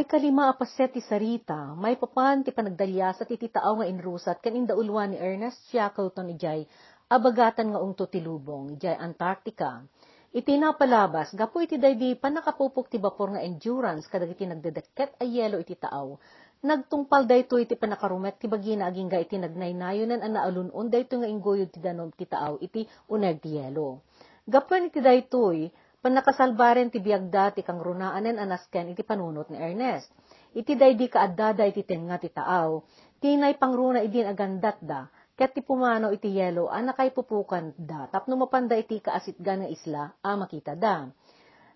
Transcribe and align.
Ay 0.00 0.08
kalima 0.08 0.48
apaset 0.48 0.96
ti 0.96 1.04
sarita, 1.04 1.76
may 1.76 1.92
papan 1.92 2.40
ti 2.40 2.56
panagdalyas 2.56 3.20
at 3.20 3.28
iti 3.28 3.52
taaw 3.52 3.84
nga 3.84 3.84
inrusat 3.84 4.40
kan 4.40 4.56
indaulwan 4.56 5.12
ni 5.12 5.20
Ernest 5.20 5.68
Shackleton 5.68 6.32
ijay 6.32 6.64
abagatan 7.12 7.76
nga 7.76 7.84
ungto 7.84 8.08
ti 8.08 8.24
lubong 8.24 8.80
ijay 8.80 8.96
Antarctica. 8.96 9.84
Iti 10.32 10.56
napalabas, 10.56 11.36
gapo 11.36 11.60
iti 11.60 11.76
daydi 11.76 12.16
panakapupok 12.16 12.88
ti 12.88 12.96
bapor 12.96 13.36
nga 13.36 13.44
endurance 13.44 14.08
kadag 14.08 14.32
iti 14.32 14.48
nagdedeket 14.48 15.20
ay 15.20 15.36
yelo 15.36 15.60
iti 15.60 15.76
taaw. 15.76 16.16
Nagtungpal 16.64 17.28
dayto 17.28 17.60
iti 17.60 17.76
panakarumet 17.76 18.40
ti 18.40 18.48
bagina 18.48 18.88
aging 18.88 19.12
ga 19.12 19.20
iti 19.20 19.36
nagnaynayonan 19.36 20.24
an 20.24 20.32
naalunon 20.32 20.88
dayto 20.88 21.20
nga 21.20 21.28
inggoyod 21.28 21.68
ti 21.68 21.76
danom 21.76 22.08
ti 22.16 22.24
taaw 22.24 22.56
iti 22.64 22.88
uneg 23.12 23.44
ti 23.44 23.60
yelo. 23.60 24.00
Gapuan 24.48 24.88
iti 24.88 25.04
daytoy, 25.04 25.68
Panakasalbaren 26.00 26.88
ti 26.88 26.96
biagda 26.96 27.52
ti 27.52 27.60
kang 27.60 27.76
runaanen 27.76 28.40
anasken 28.40 28.88
iti 28.96 29.04
panunot 29.04 29.52
ni 29.52 29.60
Ernest. 29.60 30.08
Iti 30.56 30.72
daydi 30.72 31.12
kaaddada 31.12 31.68
iti 31.68 31.84
tenga 31.84 32.16
ti 32.16 32.32
taaw, 32.32 32.80
tinay 33.20 33.60
pangruna 33.60 34.00
idin 34.00 34.24
agandat 34.24 34.80
da, 34.80 35.12
ket 35.36 35.52
ti 35.52 35.60
pumano 35.60 36.08
iti 36.08 36.32
yelo 36.32 36.72
anakay 36.72 37.12
pupukan 37.12 37.76
da, 37.76 38.08
tapno 38.08 38.40
mapanda 38.40 38.80
iti 38.80 38.96
kaasitgan 39.04 39.60
nga 39.60 39.68
isla, 39.68 40.04
a 40.24 40.40
makita 40.40 40.72
da. 40.72 41.04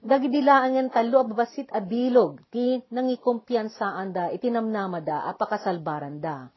Dagidilaangan 0.00 0.88
talo 0.88 1.20
ababasit 1.20 1.68
a 1.68 1.84
bilog, 1.84 2.40
ti 2.48 2.80
nangikumpiyansaan 2.80 4.08
da, 4.08 4.32
iti 4.32 4.48
namnama 4.48 5.04
da, 5.04 5.28
apakasalbaran 5.36 6.24
da. 6.24 6.48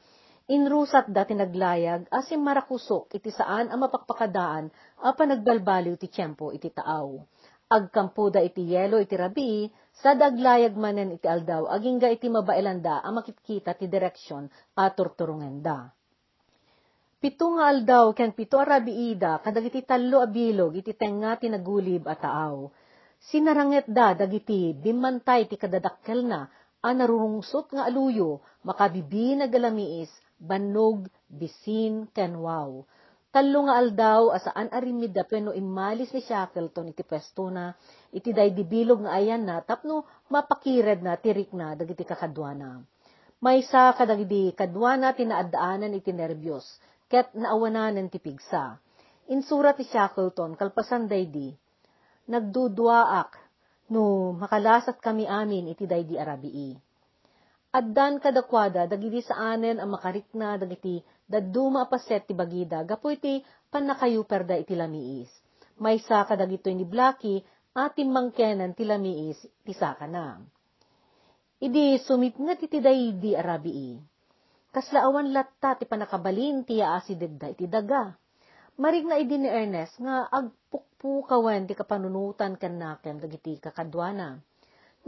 Inrusat 0.48 1.12
da 1.12 1.28
tinaglayag, 1.28 2.08
asim 2.16 2.40
marakusok, 2.48 3.12
iti 3.12 3.28
saan 3.28 3.68
ang 3.68 3.84
mapakpakadaan, 3.84 4.72
a 5.04 5.12
panagbalbaliw 5.12 6.00
ti 6.00 6.08
tiyempo 6.08 6.56
iti 6.56 6.72
taaw 6.72 7.20
agkampuda 7.68 8.40
iti 8.40 8.64
yelo 8.72 8.98
iti 9.00 9.16
rabi, 9.20 9.68
sa 9.92 10.16
daglayag 10.16 10.78
manen 10.80 11.16
iti 11.16 11.28
aldaw, 11.28 11.68
agingga 11.68 12.08
iti 12.08 12.32
mabailanda, 12.32 13.04
ang 13.04 13.20
makitkita 13.20 13.76
ti 13.76 13.92
direksyon 13.92 14.48
at 14.80 14.96
turturungan 14.96 15.60
da. 15.60 15.92
Pito 17.18 17.50
nga 17.58 17.74
aldaw, 17.74 18.14
ken 18.14 18.32
pito 18.38 18.62
arabiida, 18.62 19.42
kadag 19.42 19.68
iti 19.68 19.82
talo 19.82 20.22
abilog, 20.22 20.78
iti 20.78 20.94
tenga 20.94 21.34
ti 21.36 21.50
nagulib 21.50 22.06
at 22.06 22.22
taaw. 22.22 22.70
Sinaranget 23.18 23.90
da, 23.90 24.14
dagiti, 24.14 24.78
bimantay 24.78 25.50
ti 25.50 25.58
kadadakkel 25.58 26.30
na, 26.30 26.46
a 26.78 26.90
narurungsot 26.94 27.74
nga 27.74 27.90
aluyo, 27.90 28.46
makabibi 28.62 29.34
na 29.34 29.50
galamiis, 29.50 30.14
banog, 30.38 31.10
bisin, 31.26 32.06
ken 32.14 32.38
Talo 33.38 33.70
nga 33.70 33.78
aldaw, 33.78 34.34
asaan 34.34 34.74
arimid 34.74 35.14
da 35.14 35.22
peno 35.22 35.54
imalis 35.54 36.10
ni 36.10 36.26
Shackleton 36.26 36.90
iti 36.90 37.06
pwesto 37.06 37.54
na, 37.54 37.70
iti 38.10 38.34
day 38.34 38.50
dibilog 38.50 39.06
nga 39.06 39.14
ayan 39.14 39.46
na, 39.46 39.62
tapno 39.62 40.10
mapakired 40.34 41.06
na, 41.06 41.14
tirik 41.22 41.54
na, 41.54 41.78
dagiti 41.78 42.02
kakadwana. 42.02 42.82
May 43.38 43.62
sa 43.62 43.94
kadagidi 43.94 44.58
kadwana 44.58 45.14
tinaadaanan 45.14 45.94
iti 45.94 46.18
nervyos, 46.18 46.66
ket 47.06 47.30
naawananan 47.38 48.10
ti 48.10 48.18
pigsa. 48.18 48.82
Insura 49.30 49.78
ti 49.78 49.86
Shackleton, 49.86 50.58
kalpasan 50.58 51.06
day 51.06 51.30
di, 51.30 51.54
nagdudwaak, 52.26 53.38
no 53.94 54.34
makalasat 54.34 54.98
kami 54.98 55.30
amin 55.30 55.78
iti 55.78 55.86
day 55.86 56.02
di 56.10 56.18
arabii. 56.18 56.74
Addan 57.70 58.18
kadakwada, 58.18 58.90
dagiti 58.90 59.22
saanen 59.22 59.78
ang 59.78 59.94
makarikna, 59.94 60.58
dagiti 60.58 61.06
daduma 61.28 61.92
paset 61.92 62.24
ti 62.24 62.32
bagida, 62.32 62.88
gapo 62.88 63.12
iti 63.12 63.44
panakayuper 63.68 64.48
da 64.48 64.56
iti 64.56 64.74
lamiis. 64.74 65.28
May 65.78 66.00
saka 66.00 66.40
dagito 66.40 66.72
ni 66.72 66.88
Blackie, 66.88 67.44
atim 67.76 68.10
mangkenan 68.10 68.74
ti 68.74 68.88
lamiis, 68.88 69.38
ti 69.62 69.76
saka 69.76 70.08
na. 70.08 70.40
Idi 71.60 72.00
sumipngat 72.00 72.64
iti 72.66 72.80
di 73.20 73.36
arabii. 73.36 74.00
Kaslaawan 74.72 75.36
latta 75.36 75.76
ti 75.76 75.86
panakabalin 75.86 76.64
ti 76.64 76.80
aasideg 76.80 77.34
da 77.36 77.48
iti 77.52 77.68
daga. 77.68 78.14
Marig 78.78 79.10
na 79.10 79.18
idi 79.18 79.42
ni 79.42 79.50
Ernest 79.50 79.98
nga 79.98 80.30
agpukpukawan 80.30 81.66
ti 81.66 81.74
kapanunutan 81.74 82.62
kan 82.62 82.78
nakem 82.78 83.18
dagiti 83.18 83.58
kakadwana. 83.58 84.38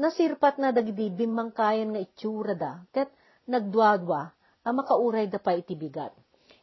Nasirpat 0.01 0.57
na 0.57 0.73
dagiti 0.73 1.13
bimangkayan 1.13 1.93
nga 1.93 2.01
itsura 2.01 2.57
da, 2.57 2.81
ket 2.89 3.13
nagduadwa 3.45 4.33
ang 4.69 4.77
makauray 4.77 5.25
da 5.25 5.41
pa 5.41 5.57
iti 5.57 5.73
bigat. 5.73 6.13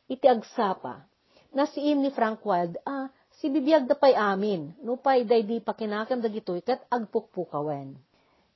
Iti 0.06 0.30
agsapa, 0.30 1.02
nasiim 1.50 1.98
ni 1.98 2.14
Frank 2.14 2.46
Wild, 2.46 2.78
ah, 2.86 3.10
si 3.34 3.50
bibiyag 3.50 3.90
da 3.90 3.98
pa'y 3.98 4.14
amin, 4.14 4.78
no 4.86 4.94
pa'y 4.94 5.26
daydi 5.26 5.58
pakinakam 5.58 6.22
dagitoy 6.22 6.62
kat 6.62 6.86
agpukpukawen. 6.86 7.98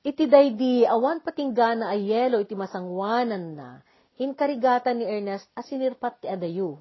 Iti 0.01 0.25
daydi 0.25 0.87
awan 0.87 1.19
patinggana 1.19 1.91
ay 1.91 2.09
yelo 2.09 2.39
iti 2.39 2.55
masangwanan 2.55 3.59
na, 3.59 3.69
inkarigatan 4.17 5.03
ni 5.03 5.05
Ernest 5.05 5.51
asinirpat 5.53 6.23
ti 6.23 6.27
adayu. 6.31 6.79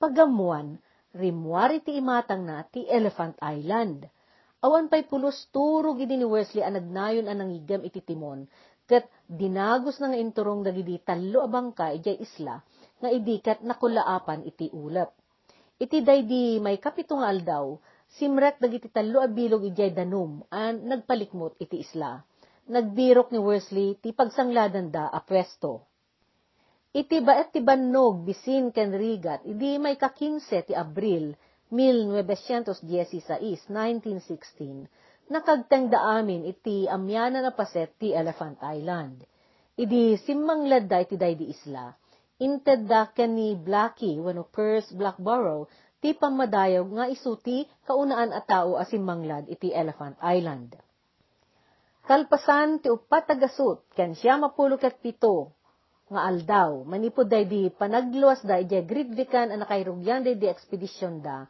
Pagamuan, 0.00 0.80
rimwar 1.12 1.70
iti 1.76 1.94
imatang 2.00 2.48
na 2.48 2.64
ti 2.64 2.88
Elephant 2.88 3.36
Island. 3.44 4.08
Awan 4.58 4.90
pa'y 4.90 5.06
pulos 5.06 5.46
turog 5.54 6.02
ni 6.02 6.26
Wesley 6.26 6.66
anagnayon 6.66 7.30
anang 7.30 7.54
igam 7.54 7.86
iti 7.86 8.02
timon, 8.02 8.50
ket 8.88 9.04
dinagos 9.28 10.00
na 10.00 10.16
inturong 10.16 10.64
dagidi 10.64 10.96
talo 11.04 11.44
abangka 11.44 11.92
ijay 11.92 12.16
isla, 12.24 12.64
nga 12.98 13.08
idikat 13.12 13.60
nakulaapan 13.60 14.48
iti 14.48 14.72
ulap. 14.72 15.12
Iti 15.78 16.02
daydi 16.02 16.58
may 16.58 16.80
kapito 16.80 17.20
aldaw, 17.20 17.76
simrek 18.16 18.56
dagiti 18.58 18.88
talo 18.88 19.20
abilog 19.20 19.62
ijay 19.68 19.92
danum, 19.92 20.40
an 20.48 20.88
nagpalikmot 20.88 21.60
iti 21.60 21.84
isla. 21.84 22.24
Nagbirok 22.68 23.32
ni 23.32 23.40
Worsley 23.40 24.00
ti 24.00 24.16
pagsangladan 24.16 24.88
da 24.88 25.12
a 25.12 25.20
pwesto. 25.20 25.84
Iti 26.92 27.20
baet 27.20 27.52
ti 27.52 27.60
bannog 27.60 28.24
bisin 28.24 28.72
ken 28.72 28.96
rigat, 28.96 29.44
idi 29.44 29.76
may 29.76 30.00
kakinse 30.00 30.64
ti 30.64 30.72
Abril, 30.72 31.36
1916, 31.68 33.68
1916, 33.68 34.88
nakagteng 35.28 35.92
da 35.92 36.20
amin 36.20 36.48
iti 36.48 36.88
amyana 36.88 37.44
na 37.44 37.52
paset 37.52 37.92
ti 38.00 38.16
Elephant 38.16 38.56
Island. 38.64 39.24
Idi 39.78 40.16
simmang 40.18 40.66
ladda 40.66 41.04
iti 41.04 41.14
day 41.20 41.36
di 41.36 41.52
isla. 41.52 41.92
Inted 42.38 42.88
da 42.88 43.10
ni 43.26 43.54
Blackie 43.58 44.18
wano 44.18 44.46
Purse 44.48 44.94
Blackborough 44.94 45.68
ti 45.98 46.14
pamadayog 46.14 46.88
nga 46.94 47.10
isuti 47.10 47.66
kaunaan 47.82 48.30
a 48.30 48.40
tao 48.42 48.78
asimmanglad 48.78 49.50
iti 49.50 49.74
Elephant 49.74 50.14
Island. 50.22 50.78
Kalpasan 52.06 52.80
ti 52.80 52.88
upat 52.88 53.28
tagasut 53.28 53.84
ken 53.92 54.14
siya 54.14 54.38
mapulok 54.38 54.86
at 54.86 54.96
pito 55.02 55.52
nga 56.08 56.24
aldaw 56.24 56.86
manipod 56.88 57.28
day 57.28 57.44
di 57.44 57.68
panagluwas 57.68 58.40
da 58.46 58.56
iti 58.56 58.80
gridvikan 58.80 59.52
a 59.52 59.56
nakairugyan 59.60 60.24
day 60.24 60.38
di 60.38 60.48
ekspedisyon 60.48 61.20
da 61.20 61.44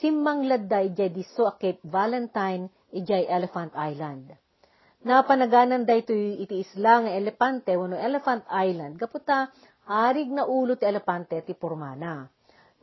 simmang 0.00 0.50
ladda 0.50 0.82
iti 0.82 1.06
di 1.14 1.22
so 1.22 1.46
a 1.46 1.54
Cape 1.54 1.84
Valentine 1.86 2.66
ijay 2.94 3.26
Elephant 3.26 3.74
Island. 3.74 4.30
Napanaganan 5.04 5.84
da 5.84 5.92
ito 5.98 6.14
iti 6.14 6.64
isla 6.64 7.04
nga 7.04 7.12
elepante 7.12 7.76
wano 7.76 7.98
Elephant 7.98 8.46
Island, 8.48 8.96
kaputa 8.96 9.52
arig 9.84 10.32
na 10.32 10.48
ulo 10.48 10.80
ti 10.80 10.88
elepante 10.88 11.44
ti 11.44 11.52
Purmana. 11.52 12.24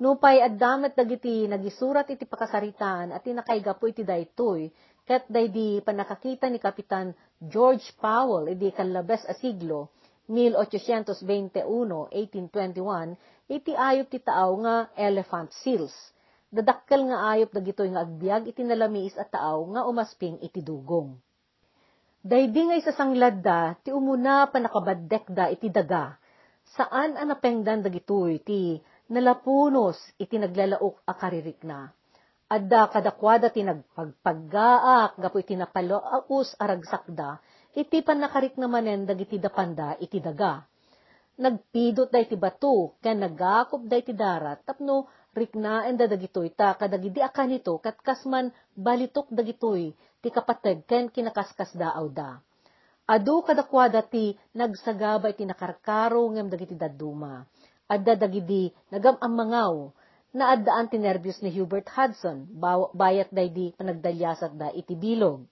Nupay 0.01 0.41
addamet 0.41 0.94
dagiti 0.94 1.50
nagisurat 1.50 2.05
iti 2.09 2.25
pakasaritaan 2.29 3.11
at 3.13 3.23
tinakaygapo 3.25 3.88
iti 3.89 4.03
daytoy, 4.05 4.69
ket 5.05 5.25
daydi 5.29 5.81
panakakita 5.81 6.50
ni 6.50 6.59
Kapitan 6.61 7.13
George 7.41 7.91
Powell 7.97 8.50
iti 8.53 8.69
kalabes 8.69 9.25
a 9.25 9.33
siglo, 9.38 9.89
1821-1821, 10.29 13.17
iti 13.50 13.73
ayop 13.73 14.07
ti 14.13 14.21
taaw 14.21 14.53
nga 14.61 14.94
elephant 14.94 15.50
seals 15.66 15.94
dadakkel 16.51 17.07
nga 17.07 17.31
ayop 17.31 17.56
dagitoy 17.56 17.89
nga 17.95 18.03
agbyag 18.03 18.51
iti 18.51 18.62
nalamiis 18.67 19.16
at 19.16 19.31
taaw 19.31 19.63
nga 19.72 19.88
umasping 19.88 20.38
iti 20.44 20.59
dugong. 20.59 21.16
Daydi 22.22 22.62
nga 22.69 22.78
isasanglad 22.78 23.41
da, 23.41 23.73
ti 23.81 23.89
umuna 23.89 24.45
pa 24.51 24.62
nakabaddek 24.62 25.31
da 25.31 25.50
iti 25.50 25.74
daga, 25.74 26.19
saan 26.77 27.18
ang 27.18 27.33
napengdan 27.33 27.81
dagitoy 27.81 28.44
ti 28.45 28.77
nalapunos 29.09 29.98
iti 30.21 30.38
naglalaok 30.38 31.01
a 31.07 31.13
karirik 31.18 31.65
na. 31.65 31.89
Adda 32.51 32.92
kadakwada 32.92 33.48
ti 33.48 33.63
nagpagpaggaak, 33.63 35.15
gapo 35.24 35.39
iti 35.39 35.56
napalaus 35.56 36.51
aragsakda, 36.59 37.39
iti 37.80 38.03
panakarik 38.03 38.59
namanen 38.59 39.07
dagiti 39.07 39.39
dapanda 39.39 39.95
iti 40.03 40.19
daga. 40.19 40.59
Nagpidot 41.39 42.12
da 42.12 42.19
iti 42.19 42.36
bato, 42.36 43.00
ken 43.00 43.24
nagakop 43.24 43.88
da 43.88 43.95
iti 43.95 44.12
darat, 44.12 44.68
tapno 44.68 45.07
riknaan 45.31 45.95
da 45.95 46.06
dagitoy 46.12 46.51
ta 46.51 46.75
kadagidi 46.75 47.24
akan 47.24 47.56
ito 47.56 47.74
kat 47.80 47.98
kasman 48.04 48.51
balitok 48.75 49.31
dagitoy 49.31 49.95
ti 50.22 50.28
kapateg 50.28 50.83
ken 50.83 51.07
kinakaskas 51.07 51.72
daaw 51.75 52.07
da. 52.12 52.44
Adu 53.07 53.44
kadakwada 53.44 54.04
ti 54.04 54.36
nagsagaba 54.56 55.31
iti 55.31 55.44
nakarkaro 55.48 56.24
ngem 56.36 56.48
dagiti 56.51 56.75
daduma. 56.75 57.44
Adda 57.88 58.16
dagidi 58.16 58.72
nagam 58.92 59.19
amangaw 59.19 59.92
na 60.31 60.56
addaan 60.56 60.88
ti 60.88 60.95
nervyos 60.95 61.44
ni 61.44 61.51
Hubert 61.51 61.92
Hudson 61.92 62.48
bayat 62.95 63.27
day 63.36 63.51
di 63.51 63.75
panagdalyasat 63.75 64.56
da 64.56 64.72
iti 64.72 64.95
bilog. 64.95 65.44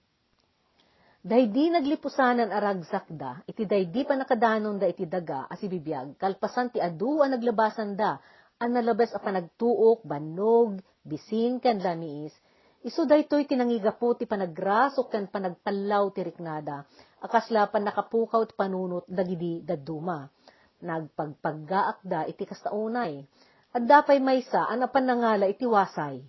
Dahi 1.20 1.52
di 1.52 1.68
naglipusanan 1.68 2.48
aragsak 2.48 3.12
da, 3.12 3.44
iti 3.44 3.68
dahi 3.68 3.92
di 3.92 4.08
pa 4.08 4.16
nakadanon 4.16 4.80
da 4.80 4.88
iti 4.88 5.04
daga, 5.04 5.44
as 5.52 5.60
ibibiyag, 5.60 6.16
kalpasan 6.16 6.72
ti 6.72 6.80
adu 6.80 7.20
ang 7.20 7.36
naglabasan 7.36 7.92
da, 7.92 8.16
ang 8.60 8.76
nalabas 8.76 9.16
a 9.16 9.20
panagtuok, 9.24 10.04
banog, 10.04 10.84
bisin 11.00 11.64
kan 11.64 11.80
lamiis, 11.80 12.36
iso 12.84 13.08
daytoy 13.08 13.48
tinangigapo 13.48 14.12
ti 14.20 14.28
panagrasok 14.28 15.06
kan 15.08 15.24
panagpalaw 15.32 16.12
ti 16.12 16.20
riknada, 16.20 16.84
akasla 17.24 17.72
pan 17.72 17.88
nakapukaw 17.88 18.44
ti 18.44 18.52
panunot 18.52 19.08
dagidi 19.08 19.64
daduma. 19.64 20.28
Nagpagpaggaak 20.84 22.04
da 22.04 22.28
iti 22.28 22.44
kastaunay. 22.44 23.24
At 23.72 23.84
dapay 23.88 24.20
maysa, 24.20 24.68
anapan 24.68 25.08
nangala 25.08 25.48
iti 25.48 25.64
wasay. 25.64 26.20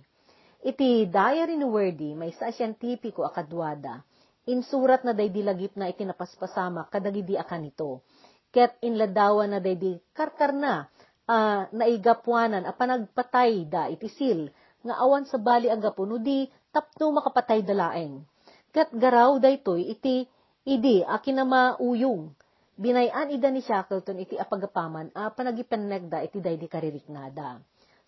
Iti 0.64 1.12
diary 1.12 1.60
ni 1.60 1.68
Wordy, 1.68 2.16
may 2.16 2.32
sa 2.32 2.48
siyentipiko 2.48 3.28
akadwada, 3.28 4.08
insurat 4.48 5.04
na 5.04 5.12
day 5.12 5.28
dilagip 5.28 5.76
na 5.76 5.92
itinapaspasama 5.92 6.88
kadagidi 6.88 7.36
akan 7.36 7.68
ito. 7.68 8.08
Ket 8.52 8.80
inladawan 8.84 9.52
na 9.52 9.60
day 9.64 9.76
di 9.80 9.96
karkar 10.12 10.52
na, 10.52 10.92
uh, 11.32 11.72
naigapuanan 11.72 12.68
a 12.68 12.76
panagpatay 12.76 13.72
da 13.72 13.88
itisil, 13.88 14.52
nga 14.84 15.00
awan 15.00 15.24
sa 15.24 15.40
bali 15.40 15.72
agapo 15.72 16.04
no 16.04 16.20
di 16.20 16.44
tapno 16.76 17.16
makapatay 17.16 17.64
dalaeng. 17.64 18.28
Ket 18.76 18.92
garaw 18.92 19.40
daytoy 19.40 19.88
iti 19.88 20.28
idi 20.68 21.00
akin 21.08 21.36
na 21.40 21.46
mauyong. 21.48 22.36
Binayan 22.82 23.30
ida 23.30 23.52
ni 23.54 23.62
Shackleton 23.62 24.24
iti 24.26 24.36
apagapaman 24.36 25.14
a 25.14 25.30
panagipenegda 25.30 26.24
iti 26.26 26.42
daydi 26.42 26.66
kaririknada. 26.66 27.62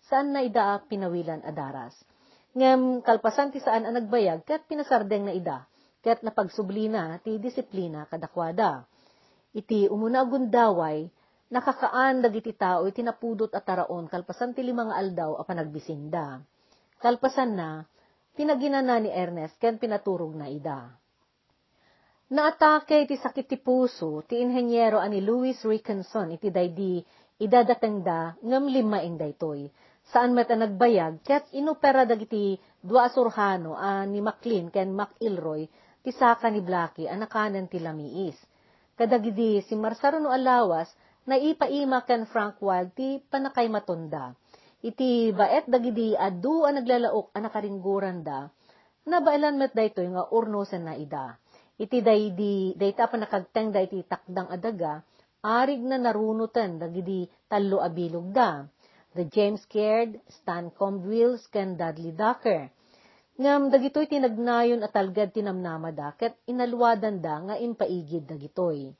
Saan 0.08 0.34
na 0.34 0.42
ida 0.42 0.82
pinawilan 0.84 1.46
adaras? 1.46 1.94
Ngem 2.58 3.04
kalpasan 3.06 3.54
ti 3.54 3.62
saan 3.62 3.86
ang 3.86 3.96
nagbayag 3.96 4.42
ket 4.44 4.66
pinasardeng 4.66 5.30
na 5.30 5.32
ida 5.36 5.58
ket 6.04 6.20
napagsublina 6.20 7.16
ti 7.24 7.40
disiplina 7.40 8.04
kadakwada. 8.04 8.84
Iti 9.54 9.86
umuna 9.86 10.26
gundaway, 10.26 11.06
nakakaan 11.52 12.24
dagiti 12.24 12.56
tao 12.56 12.88
iti 12.88 13.04
napudot 13.04 13.52
at 13.52 13.64
taraon 13.68 14.08
kalpasan 14.08 14.56
ti 14.56 14.64
limang 14.64 14.88
aldaw 14.92 15.36
a 15.36 15.42
panagbisinda. 15.44 16.40
Kalpasan 17.02 17.52
na, 17.52 17.84
pinaginana 18.32 18.96
ni 19.02 19.12
Ernest 19.12 19.60
ken 19.60 19.76
pinaturog 19.76 20.32
na 20.32 20.48
ida. 20.48 20.88
Naatake 22.32 23.04
iti 23.04 23.20
sakit 23.20 23.46
ti 23.46 23.56
puso 23.60 24.24
ti 24.24 24.40
inhenyero 24.40 24.96
ani 24.96 25.20
Louis 25.20 25.60
Rickenson 25.60 26.32
iti 26.32 26.48
daydi 26.48 27.04
idadatengda 27.36 28.40
ngem 28.40 28.64
lima 28.72 29.04
daytoy. 29.04 29.68
Saan 30.08 30.36
met 30.36 30.48
nagbayag 30.48 31.20
ket 31.24 31.48
inopera 31.52 32.04
dagiti 32.04 32.56
dua 32.80 33.08
asurhano 33.08 33.76
a 33.76 34.04
ni 34.04 34.20
McLean 34.20 34.68
ken 34.72 34.92
McIlroy 34.92 35.68
ti 36.04 36.10
saka 36.12 36.48
ni 36.52 36.60
Blackie 36.60 37.08
anakanan 37.08 37.68
ti 37.68 37.80
lamiis. 37.80 38.36
Kadagidi 38.94 39.64
si 39.64 39.74
Marsaro 39.74 40.20
no 40.20 40.28
alawas 40.30 40.88
na 41.24 41.40
ipaima 41.40 42.04
ken 42.04 42.28
Frank 42.28 42.60
Wild 42.60 42.92
ti 42.92 43.20
panakay 43.20 43.68
matunda. 43.72 44.36
Iti 44.84 45.32
baet 45.32 45.64
dagidi 45.64 46.12
adu 46.12 46.68
ang 46.68 46.76
naglalaok 46.76 47.32
ang 47.32 47.48
nakaringguran 47.48 48.20
da, 48.20 48.52
na 49.08 49.24
bailan 49.24 49.56
met 49.56 49.72
daytoy 49.72 50.12
nga 50.12 50.28
urnosen 50.28 50.84
na 50.84 50.94
ida. 50.94 51.40
Iti 51.80 52.04
daydi 52.04 52.76
dayta 52.76 53.08
pa 53.08 53.16
nakagteng 53.16 53.72
da 53.72 53.80
iti 53.80 54.04
takdang 54.04 54.52
adaga, 54.52 55.00
arig 55.40 55.80
na 55.80 55.96
narunutan 55.96 56.76
dagidi 56.76 57.24
talo 57.48 57.80
abilog 57.80 58.28
da. 58.32 58.68
The 59.16 59.24
James 59.30 59.62
Caird, 59.70 60.20
Stan 60.26 60.74
Comwills, 60.74 61.48
ken 61.48 61.80
Dudley 61.80 62.12
Ducker 62.12 62.68
ngam 63.34 63.66
dagitoy 63.66 64.06
tinagnayon 64.06 64.86
at 64.86 64.94
talgad 64.94 65.34
tinamnamada, 65.34 66.14
ket 66.14 66.38
inalwadan 66.46 67.18
da 67.18 67.34
nga 67.42 67.54
impaigid 67.58 68.30
dagitoy. 68.30 68.94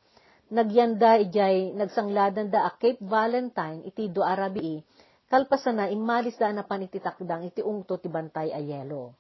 Nagyanda 0.55 1.19
ijay 1.19 1.75
nagsangladan 1.75 2.47
da 2.47 2.63
a 2.63 2.71
Cape 2.79 3.03
Valentine 3.03 3.83
iti 3.91 4.07
do 4.07 4.23
Arabii, 4.23 4.79
kalpasan 5.27 5.83
na 5.83 5.91
imalis 5.91 6.39
da 6.39 6.55
na 6.55 6.63
panititakdang 6.63 7.51
iti 7.51 7.59
ungto 7.59 7.99
ti 7.99 8.07
bantay 8.07 8.55
a 8.55 8.63
yelo. 8.63 9.19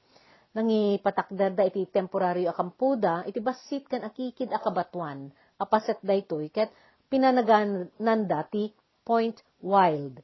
Nangi 0.54 1.02
patakdar 1.02 1.58
da 1.58 1.66
iti 1.66 1.90
temporaryo 1.90 2.54
akampuda, 2.54 3.26
iti 3.26 3.42
basit 3.42 3.90
kan 3.90 4.06
akikid 4.06 4.54
akabatuan, 4.54 5.34
apaset 5.58 5.98
da 6.06 6.14
itoy, 6.14 6.54
ket 6.54 6.70
pinanagan 7.10 7.90
nanda 7.98 8.46
ti 8.46 8.70
Point 9.02 9.42
Wild. 9.58 10.22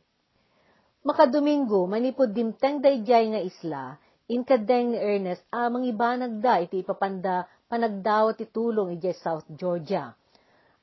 Makadomingo, 1.02 1.90
manipod 1.90 2.30
dimteng 2.30 2.78
da 2.78 2.86
ijay 2.86 3.34
nga 3.34 3.42
isla, 3.42 3.84
Inkadeng 4.30 4.94
ni 4.94 4.98
Ernest, 5.02 5.42
amang 5.50 5.82
ah, 5.82 5.90
ibanag 5.90 6.38
da 6.38 6.62
iti 6.62 6.86
ipapanda 6.86 7.50
panagdawat 7.66 8.38
ti 8.38 8.46
tulong 8.46 8.94
iti 8.94 9.10
South 9.10 9.42
Georgia. 9.50 10.14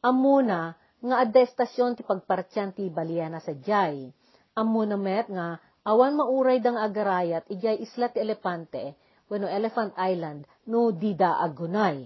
Amuna, 0.02 0.78
nga 1.02 1.16
adda 1.22 1.40
estasyon 1.42 1.98
ti 1.98 2.06
pagpartyan 2.06 2.74
ti 2.74 2.90
Baliana 2.90 3.42
sa 3.42 3.54
Jay. 3.58 4.10
Amuna 4.54 4.98
met 4.98 5.30
nga, 5.30 5.58
awan 5.86 6.18
mauray 6.18 6.62
dang 6.62 6.78
agarayat 6.78 7.46
ijay 7.50 7.82
isla 7.82 8.10
ti 8.14 8.22
Elepante, 8.22 8.98
wano 9.30 9.50
Elephant 9.50 9.94
Island, 9.98 10.46
no 10.70 10.94
dida 10.94 11.42
agunay. 11.42 12.06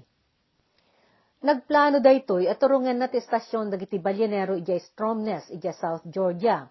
Nagplano 1.41 1.97
daytoy 1.99 2.45
at 2.45 2.61
turungan 2.61 3.01
na 3.01 3.09
ti 3.09 3.17
estasyon 3.17 3.73
dagiti 3.73 3.97
Balyanero 3.97 4.53
ijay 4.53 4.77
Stromness 4.77 5.49
ijay 5.49 5.73
South 5.73 6.05
Georgia 6.05 6.69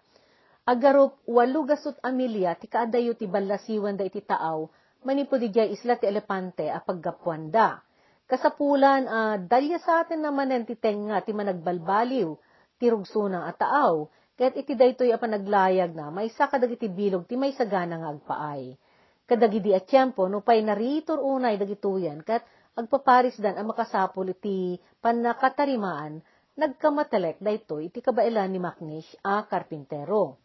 Agarop, 0.70 1.18
walugasot 1.26 1.98
amilya, 2.04 2.54
ti 2.54 2.70
kaadayo 2.70 3.18
ti 3.18 3.26
balasiwan 3.26 3.96
da 3.98 4.06
iti 4.06 4.22
taaw, 4.22 4.68
manipod 5.02 5.42
ijay 5.42 5.72
isla 5.74 5.98
ti 5.98 6.06
elepante 6.06 6.70
a 6.70 6.78
paggapuan 6.78 7.50
da. 7.50 7.80
Kasapulan, 8.30 9.10
uh, 9.10 9.36
dalya 9.42 9.82
sa 9.82 10.06
atin 10.06 10.22
naman 10.22 10.54
ti 10.62 10.78
tenga 10.78 11.18
ti 11.18 11.34
managbalbaliw, 11.34 12.30
ti 12.78 12.86
rugsunang 12.86 13.42
at 13.42 13.58
taaw, 13.58 14.06
kaya't 14.38 14.54
iti 14.54 14.78
daytoy 14.78 15.10
a 15.10 15.18
panaglayag 15.18 15.98
na, 15.98 16.14
may 16.14 16.30
sakadag 16.30 16.78
iti 16.78 16.86
bilog 16.86 17.26
ti 17.26 17.34
may 17.34 17.50
sagana 17.58 17.98
nga 17.98 18.14
agpaay. 18.14 18.78
Kadagidi 19.26 19.74
at 19.74 19.90
tiyempo, 19.90 20.30
no 20.30 20.46
pay 20.46 20.62
naritor 20.62 21.18
unay 21.18 21.58
dagituyan, 21.58 22.22
kat 22.22 22.46
agpaparis 22.78 23.34
dan 23.42 23.58
ang 23.58 23.66
makasapol 23.66 24.30
iti 24.30 24.78
panakatarimaan, 25.02 26.22
nagkamatelek 26.54 27.42
daytoy 27.42 27.90
iti 27.90 27.98
kabailan 27.98 28.54
ni 28.54 28.62
Macnish 28.62 29.10
a 29.26 29.42
karpintero. 29.42 30.38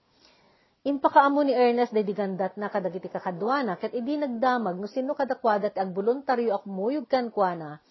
Impakaamo 0.85 1.41
ni 1.41 1.57
Ernest 1.57 1.97
day 1.97 2.05
digandat 2.05 2.61
na 2.61 2.69
kadagiti 2.69 3.09
kakadwana 3.09 3.73
ket 3.81 3.97
idi 3.97 4.21
nagdamag 4.21 4.77
no 4.77 4.85
sino 4.85 5.17
kadakwada 5.17 5.73
ti 5.73 5.81
agboluntaryo 5.81 6.53
ak 6.53 6.69
muyog 6.69 7.09
kan 7.09 7.33
kuana 7.33 7.81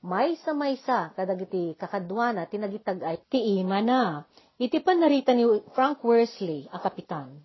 may 0.00 0.38
sa 0.40 0.54
maysa 0.54 1.10
kadagiti 1.12 1.74
kakadwana 1.74 2.46
tinagitag 2.46 3.02
ay 3.02 3.18
ti 3.26 3.58
ima 3.58 3.82
na. 3.82 4.22
Iti 4.58 4.78
panarita 4.82 5.34
ni 5.34 5.46
Frank 5.74 6.02
Worsley 6.02 6.66
a 6.70 6.78
kapitan. 6.82 7.42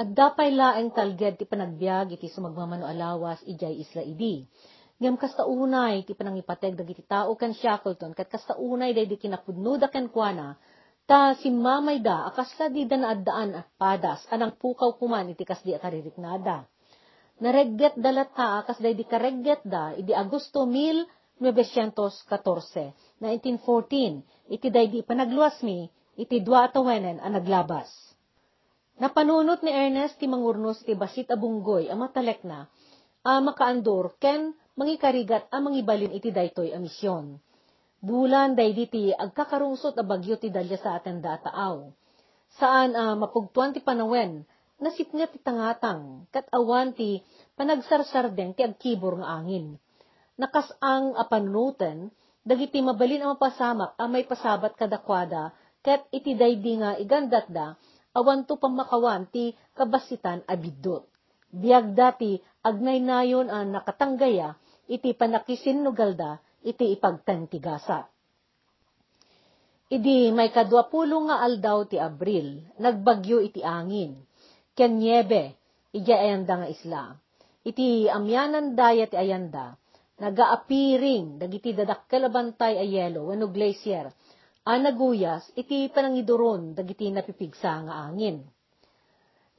At 0.00 0.08
dapay 0.12 0.52
laeng 0.56 0.92
talged 0.96 1.36
ti 1.36 1.44
panagbiag 1.44 2.16
iti 2.16 2.32
sumagmamano 2.32 2.88
alawas 2.88 3.44
ijay 3.44 3.76
isla 3.76 4.00
idi. 4.00 4.44
Ngam 5.00 5.16
kasta 5.20 5.44
unay 5.48 6.04
ti 6.04 6.12
panangipateg 6.16 6.76
dagiti 6.76 7.04
tao 7.04 7.32
kan 7.36 7.52
Shackleton 7.52 8.12
kat 8.16 8.28
kasta 8.28 8.56
unay 8.56 8.92
day 8.96 9.08
di 9.08 9.16
kinapudnuda 9.20 9.88
kan 9.92 10.08
kuana 10.12 10.56
Ta 11.10 11.34
si 11.34 11.50
mamay 11.50 11.98
da, 11.98 12.30
akasla 12.30 12.70
di 12.70 12.86
da 12.86 12.94
naaddaan 12.94 13.50
at 13.58 13.66
padas, 13.74 14.22
anang 14.30 14.54
pukaw 14.54 14.94
kuman 14.94 15.34
iti 15.34 15.42
kas 15.42 15.58
di 15.66 15.74
akaririknada. 15.74 16.70
Naregget 17.42 17.98
dalata, 17.98 18.62
akas 18.62 18.78
di 18.78 19.02
karegget 19.02 19.58
da, 19.66 19.90
idi 19.90 20.14
Agosto 20.14 20.70
1914, 20.70 23.18
1914, 23.18 24.54
iti 24.54 24.70
da 24.70 24.86
di 24.86 25.02
panagluwas 25.02 25.66
mi, 25.66 25.90
iti 26.14 26.46
dua 26.46 26.70
atawenen 26.70 27.18
ang 27.18 27.34
naglabas. 27.34 27.90
Napanunot 29.02 29.66
ni 29.66 29.74
Ernest 29.74 30.22
ti 30.22 30.30
mangurnos 30.30 30.78
ti 30.86 30.94
basit 30.94 31.26
abunggoy 31.34 31.90
ang 31.90 32.06
matalek 32.06 32.46
na, 32.46 32.70
a 33.26 33.42
makaandor 33.42 34.14
ken 34.22 34.54
mangikarigat 34.78 35.50
a 35.50 35.58
mangibalin 35.58 36.14
iti 36.14 36.30
daytoy 36.30 36.70
a 36.70 36.78
misyon 36.78 37.42
Bulan 38.00 38.56
day 38.56 38.72
diti 38.72 39.12
agkakarungsot 39.12 39.92
a 40.00 40.04
bagyo 40.08 40.40
ti 40.40 40.48
dalya 40.48 40.80
sa 40.80 40.96
aten 40.96 41.20
dataaw. 41.20 41.84
Saan 42.56 42.96
uh, 42.96 43.12
mapugtuan 43.12 43.76
ti 43.76 43.84
panawen, 43.84 44.48
nasipnga 44.80 45.28
ti 45.28 45.36
tangatang, 45.44 46.24
kat 46.32 46.48
awan 46.48 46.96
ti 46.96 47.20
panagsarsardeng 47.60 48.56
ti 48.56 48.64
agkibor 48.64 49.20
nga 49.20 49.36
angin. 49.36 49.76
Nakasang 50.40 51.12
apanunutan, 51.12 52.08
dagiti 52.40 52.80
mabalin 52.80 53.20
ang 53.20 53.36
mapasamak 53.36 53.92
a 54.00 54.08
may 54.08 54.24
pasabat 54.24 54.80
kadakwada, 54.80 55.52
ket 55.84 56.08
iti 56.08 56.32
daydi 56.32 56.80
nga 56.80 56.96
igandat 56.96 57.52
da, 57.52 57.76
awan 58.16 58.48
to 58.48 58.56
pamakawan 58.56 59.28
ti 59.28 59.52
kabasitan 59.76 60.40
abidot. 60.48 61.04
Biag 61.52 61.92
dati 61.92 62.40
agnay 62.64 62.96
nayon 63.04 63.52
ang 63.52 63.76
nakatanggaya, 63.76 64.56
iti 64.88 65.12
panakisin 65.12 65.84
nugalda, 65.84 66.40
iti 66.64 66.92
ipagtantigasa. 66.94 68.08
Idi 69.90 70.30
may 70.30 70.54
kadwapulo 70.54 71.26
nga 71.26 71.42
aldaw 71.42 71.82
ti 71.90 71.98
Abril, 71.98 72.62
nagbagyo 72.78 73.42
iti 73.42 73.58
angin. 73.64 74.22
Kenyebe, 74.78 75.58
iti 75.90 76.10
ayanda 76.14 76.62
nga 76.62 76.68
isla. 76.70 77.02
Iti 77.66 78.06
amyanan 78.06 78.78
daya 78.78 79.10
ti 79.10 79.18
ayanda, 79.18 79.74
nagaapiring, 80.22 81.42
dagiti 81.42 81.74
dadakkel 81.74 82.30
a 82.30 82.84
yelo, 82.86 83.34
wano 83.34 83.50
glacier, 83.50 84.08
a 84.62 84.78
naguyas, 84.78 85.50
iti 85.58 85.90
panangiduron, 85.90 86.76
dagiti 86.76 87.10
napipigsa 87.10 87.90
nga 87.90 88.06
angin. 88.06 88.46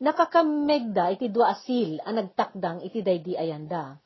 Nakakamegda 0.01 1.13
iti 1.13 1.29
dua 1.29 1.53
asil, 1.53 2.01
a 2.01 2.09
nagtakdang 2.09 2.81
iti 2.81 3.05
daydi 3.05 3.37
ayanda. 3.37 3.99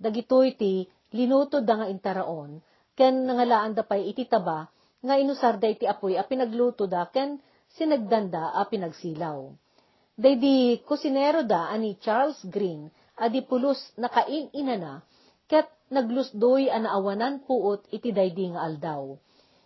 Dagito 0.00 0.40
iti 0.46 0.86
linutod 1.12 1.64
da 1.68 1.80
nga 1.80 1.86
intaraon, 1.88 2.60
ken 2.96 3.24
nangalaan 3.28 3.72
da 3.76 3.84
pay 3.84 4.08
iti 4.12 4.24
taba, 4.28 4.68
nga 5.02 5.14
inusar 5.16 5.56
da 5.60 5.68
iti 5.68 5.84
apoy 5.88 6.16
a 6.16 6.24
pinagluto 6.24 6.84
da, 6.88 7.08
ken 7.08 7.40
sinagdanda 7.76 8.52
a 8.52 8.64
pinagsilaw. 8.68 9.52
Daydi 10.12 10.84
kusinero 10.84 11.40
da 11.42 11.72
ani 11.72 11.96
Charles 12.04 12.36
Green, 12.44 12.92
adi 13.16 13.40
pulos 13.42 13.80
nakain 13.96 14.52
inana, 14.52 15.00
ket 15.48 15.68
naglusdoy 15.92 16.68
a 16.68 16.78
naawanan 16.80 17.44
puot 17.44 17.88
iti 17.92 18.12
daydi 18.12 18.52
nga 18.52 18.64
aldaw. 18.68 19.16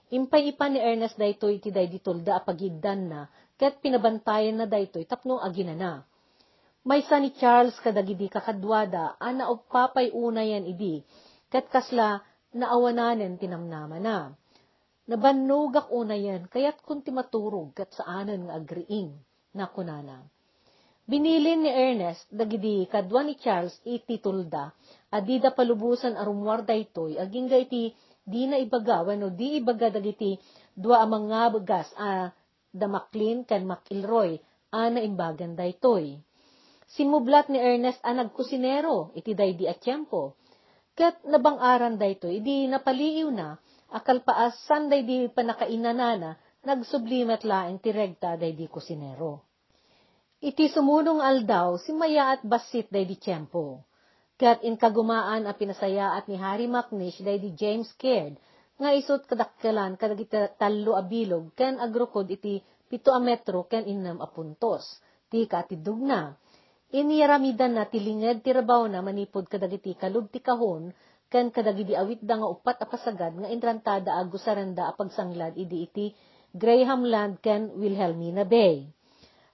Impay 0.06 0.54
ipa 0.54 0.70
ni 0.70 0.78
Ernest 0.78 1.18
daytoy 1.18 1.58
iti 1.58 1.74
daydi 1.74 1.98
tulda 1.98 2.38
a 2.38 2.40
pagiddan 2.46 3.10
na, 3.10 3.20
ket 3.58 3.82
pinabantayan 3.82 4.62
na 4.62 4.66
daytoy 4.70 5.02
tapno 5.02 5.42
aginana. 5.42 6.06
May 6.86 7.02
sa 7.02 7.18
ni 7.18 7.34
Charles 7.34 7.74
kadagidi 7.82 8.30
kakadwada, 8.30 9.18
a 9.18 9.34
naupapay 9.34 10.14
unayan 10.14 10.62
idi, 10.62 11.02
ket 11.52 11.66
kasla 11.70 12.20
naawananen 12.56 13.38
tinamnama 13.38 13.98
na. 14.00 14.34
Nabannugak 15.06 15.86
unayan, 15.94 16.50
kayat 16.50 16.82
kunti 16.82 17.14
maturog 17.14 17.70
kat 17.78 17.94
saanan 17.94 18.50
nga 18.50 18.58
agriing, 18.58 19.14
na 19.54 19.70
kunana. 19.70 20.26
Binilin 21.06 21.62
ni 21.62 21.70
Ernest, 21.70 22.26
dagidi 22.34 22.82
kadwa 22.90 23.22
ni 23.22 23.38
Charles 23.38 23.78
iti 23.86 24.18
tulda, 24.18 24.74
adida 25.14 25.54
palubusan 25.54 26.18
arumwar 26.18 26.66
daytoy, 26.66 27.14
aging 27.14 27.46
iti 27.54 27.94
di 28.26 28.50
na 28.50 28.58
ibaga, 28.58 29.06
wano 29.06 29.30
di 29.30 29.62
ibaga 29.62 29.94
dagiti 29.94 30.34
dua 30.74 31.06
amang 31.06 31.30
nga 31.30 31.54
bagas, 31.54 31.86
a 31.94 32.34
da 32.74 32.86
Maclean 32.90 33.46
kan 33.46 33.62
Macilroy, 33.62 34.34
a 34.74 34.90
na 34.90 34.98
imbagan 34.98 35.54
daytoy. 35.54 36.18
Simublat 36.90 37.46
ni 37.46 37.62
Ernest 37.62 38.02
a 38.02 38.10
nagkusinero, 38.10 39.14
iti 39.14 39.38
daydi 39.38 39.70
at 39.70 39.78
tiyempo. 39.78 40.34
Kat 40.96 41.20
nabang-aran 41.28 42.00
daytoy, 42.00 42.40
idi 42.40 42.64
napaliiw 42.72 43.28
na, 43.28 43.60
akal 43.92 44.24
paas 44.24 44.56
sanday 44.64 45.04
di 45.04 45.28
panakainanana, 45.28 46.40
nagsublimat 46.64 47.44
laeng 47.44 47.78
tiregta 47.84 48.40
daydi 48.40 48.64
kusinero. 48.66 49.44
Iti 50.40 50.72
sumunong 50.72 51.20
aldaw, 51.20 51.76
si 51.76 51.92
Maya 51.92 52.32
at 52.36 52.42
Basit 52.44 52.88
day 52.88 53.04
di 53.04 53.20
tiyempo. 53.20 53.84
Kat 54.36 54.64
in 54.64 54.76
kagumaan 54.76 55.48
a 55.48 55.52
pinasayaat 55.52 56.28
ni 56.28 56.36
Harry 56.40 56.68
Macnish 56.68 57.20
day 57.20 57.40
di 57.40 57.52
James 57.52 57.88
Caird, 57.96 58.36
nga 58.76 58.92
isot 58.92 59.24
kadakkelan 59.24 59.96
kadagiti 59.96 60.36
talo 60.60 60.92
a 60.92 61.04
bilog, 61.04 61.56
ken 61.56 61.80
agrokod 61.80 62.28
iti 62.28 62.60
pito 62.88 63.12
a 63.12 63.20
metro 63.20 63.64
ken 63.64 63.88
innam 63.88 64.20
a 64.20 64.28
puntos. 64.28 65.00
Ti 65.28 65.44
katidug 65.44 66.00
na. 66.04 66.36
Iniyaramidan 66.94 67.74
na 67.74 67.90
tilinged 67.90 68.46
ti 68.46 68.54
rabaw 68.54 68.86
na 68.86 69.02
manipod 69.02 69.50
kadagiti 69.50 69.98
kalug 69.98 70.30
ti 70.30 70.38
kahon, 70.38 70.94
ken 71.26 71.50
kadagiti 71.50 71.98
awit 71.98 72.22
da 72.22 72.38
nga 72.38 72.46
upat 72.46 72.78
a 72.78 72.86
nga 72.86 73.50
intrantada 73.50 74.14
a 74.14 74.22
gusaranda 74.22 74.86
a 74.86 74.94
pagsanglad 74.94 75.58
idi 75.58 75.82
iti 75.82 76.06
Graham 76.54 77.02
Land 77.02 77.42
ken 77.42 77.74
Wilhelmina 77.74 78.46
Bay. 78.46 78.86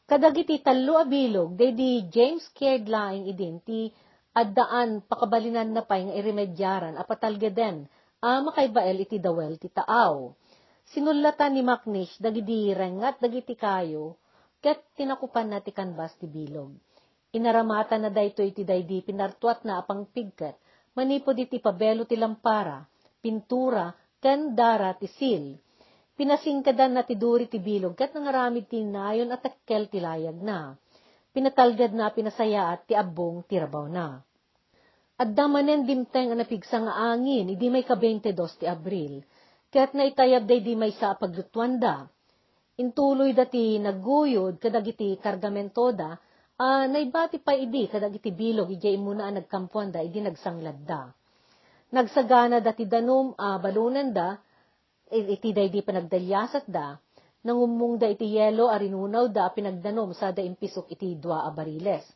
Kadagiti 0.05 0.61
talo 0.61 1.01
a 1.01 1.09
bilog, 1.09 1.57
di 1.57 2.05
James 2.13 2.45
Caird 2.53 2.85
laing 2.85 3.25
idin, 3.25 3.65
ti 3.65 3.89
addaan 4.37 5.01
pakabalinan 5.09 5.73
na 5.73 5.89
pay 5.89 6.05
nga 6.05 6.15
iremedyaran 6.21 7.01
a 7.01 7.03
patalgeden, 7.09 7.89
a 8.21 8.45
makaibael 8.45 9.09
iti 9.09 9.17
dawel 9.17 9.57
ti 9.57 9.73
taaw. 9.73 10.37
Sinulatan 10.93 11.57
ni 11.57 11.65
Macnish 11.65 12.13
dagidi 12.21 12.77
rengat 12.77 13.25
dagiti 13.25 13.57
kayo, 13.57 14.21
ket 14.61 14.85
tinakupan 15.01 15.49
na 15.49 15.65
ti 15.65 15.73
kanbas 15.73 16.13
ti 16.21 16.29
bilog. 16.29 16.92
Inaramata 17.33 17.97
na 17.97 18.13
dayto 18.13 18.45
iti 18.45 18.63
daydi 18.63 19.01
pinartuat 19.01 19.65
na 19.65 19.81
apang 19.81 20.05
pigkat, 20.09 20.57
manipod 20.93 21.37
iti 21.41 21.59
pabelo 21.59 22.05
ti 22.05 22.17
lampara, 22.21 22.85
pintura, 23.21 23.89
ken 24.21 24.53
dara 24.53 24.93
ti 24.95 25.09
sil 25.09 25.57
Pinasingkadan 26.13 26.93
na 26.93 27.03
ti 27.09 27.17
duri 27.17 27.49
ti 27.49 27.57
bilog, 27.57 27.97
kat 27.97 28.13
nangaramid 28.13 28.69
ti 28.69 28.85
nayon 28.85 29.33
at 29.33 29.41
takkel 29.41 29.89
ti 29.89 29.97
layag 29.97 30.37
na. 30.45 30.77
Pinatalgad 31.33 31.97
na 31.97 32.13
pinasayaat 32.13 32.85
ti 32.85 32.93
abong 32.93 33.49
ti 33.49 33.57
rabaw 33.57 33.89
na. 33.89 34.21
At 35.17 35.33
damanen 35.33 35.89
dimteng 35.89 36.31
ang 36.31 36.39
napigsa 36.39 36.85
nga 36.85 37.17
angin, 37.17 37.49
idi 37.49 37.73
may 37.73 37.83
ka 37.83 37.97
22 37.97 38.61
ti 38.61 38.69
Abril, 38.69 39.25
kat 39.73 39.97
na 39.97 40.05
itayab 40.05 40.45
day 40.45 40.61
di 40.61 40.77
may 40.77 40.93
sa 40.93 41.17
paglutwanda. 41.17 42.05
Intuloy 42.77 43.33
dati 43.33 43.81
nagguyod 43.81 44.61
kadagiti 44.61 45.17
kargamento 45.17 45.97
da, 45.97 46.13
uh, 46.63 46.85
naibati 46.87 47.43
pa 47.43 47.59
idi 47.59 47.91
kadagiti 47.91 48.31
bilog, 48.31 48.71
ijay 48.71 48.95
muna 48.95 49.27
ang 49.27 49.43
nagkampuan 49.43 49.91
da, 49.91 49.99
idi 49.99 50.23
nagsanglad 50.23 50.79
da. 50.87 51.11
Nagsagana 51.91 52.63
dati 52.63 52.87
danom 52.87 53.35
uh, 53.35 53.59
balunan 53.59 54.15
da, 54.15 54.39
iti 55.13 55.53
day 55.53 55.69
di 55.69 55.85
panagdalyasat 55.85 56.65
da, 56.71 56.97
nangumung 57.45 57.99
da 57.99 58.09
iti 58.09 58.33
yelo 58.33 58.71
arinunaw 58.71 59.29
da 59.29 59.51
pinagdanom 59.51 60.15
sa 60.17 60.31
da 60.31 60.41
impisok 60.41 60.89
iti 60.95 61.19
dua 61.19 61.45
a 61.45 61.51
bariles. 61.51 62.07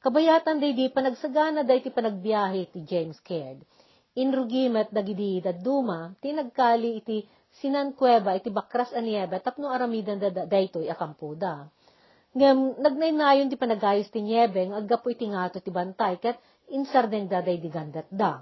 Kabayatan 0.00 0.58
day 0.62 0.72
di 0.72 0.88
panagsagana 0.88 1.66
da 1.66 1.74
iti 1.76 1.90
panagbiyahe 1.92 2.72
ti 2.72 2.80
James 2.86 3.20
Caird. 3.20 3.60
Inrugimet 4.12 4.92
dagidi 4.92 5.40
daduma, 5.40 6.12
tinagkali 6.20 7.00
iti 7.00 7.24
sinan 7.60 7.92
kuweba 7.96 8.36
iti 8.36 8.48
bakras 8.48 8.92
aniebe 8.96 9.40
tapno 9.40 9.68
aramidan 9.68 10.20
da 10.20 10.44
daytoy 10.48 10.88
akampo 10.88 11.36
da. 11.36 11.68
Ngem, 12.32 12.80
nagnaynayon 12.80 13.52
ti 13.52 13.60
panagayos 13.60 14.08
ti 14.08 14.24
niebe, 14.24 14.64
aggapo 14.72 15.12
iti 15.12 15.28
ngato 15.28 15.60
ti 15.60 15.68
bantay, 15.68 16.16
kat 16.16 16.40
insardeng 16.72 17.28
daday 17.28 17.60
di 17.60 17.68
gandat 17.68 18.08
da. 18.08 18.40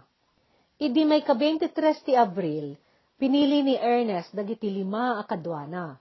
Idi 0.78 1.02
may 1.02 1.26
ka 1.26 1.35
23 1.35 2.06
ti 2.06 2.12
Abril, 2.14 2.78
Pinili 3.20 3.61
ni 3.61 3.76
Ernest 3.76 4.32
dagiti 4.32 4.73
lima 4.73 5.20
akadwana. 5.20 5.92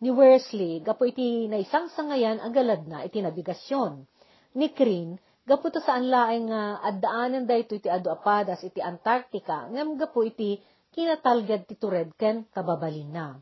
Ni 0.00 0.08
Worsley, 0.08 0.80
gapo 0.80 1.04
iti 1.04 1.44
na 1.44 1.60
isang 1.60 1.92
sangayan 1.92 2.40
agalad 2.40 2.88
na 2.88 3.04
iti 3.04 3.20
nabigasyon. 3.20 4.08
Ni 4.56 4.72
Crin, 4.72 5.20
gapo 5.44 5.68
to 5.68 5.84
saan 5.84 6.08
laeng 6.08 6.48
nga 6.48 6.80
uh, 6.80 6.88
addaanan 6.88 7.44
da 7.44 7.60
ito 7.60 7.76
iti 7.76 7.92
adu 7.92 8.08
apadas 8.08 8.64
iti 8.64 8.80
Antarctica, 8.80 9.68
ngam 9.68 10.00
gapo 10.00 10.24
iti 10.24 10.56
kinatalgad 10.96 11.68
ti 11.68 11.76
tured 11.76 12.16
ken 12.16 12.48
kababalin 12.48 13.12
na. 13.12 13.36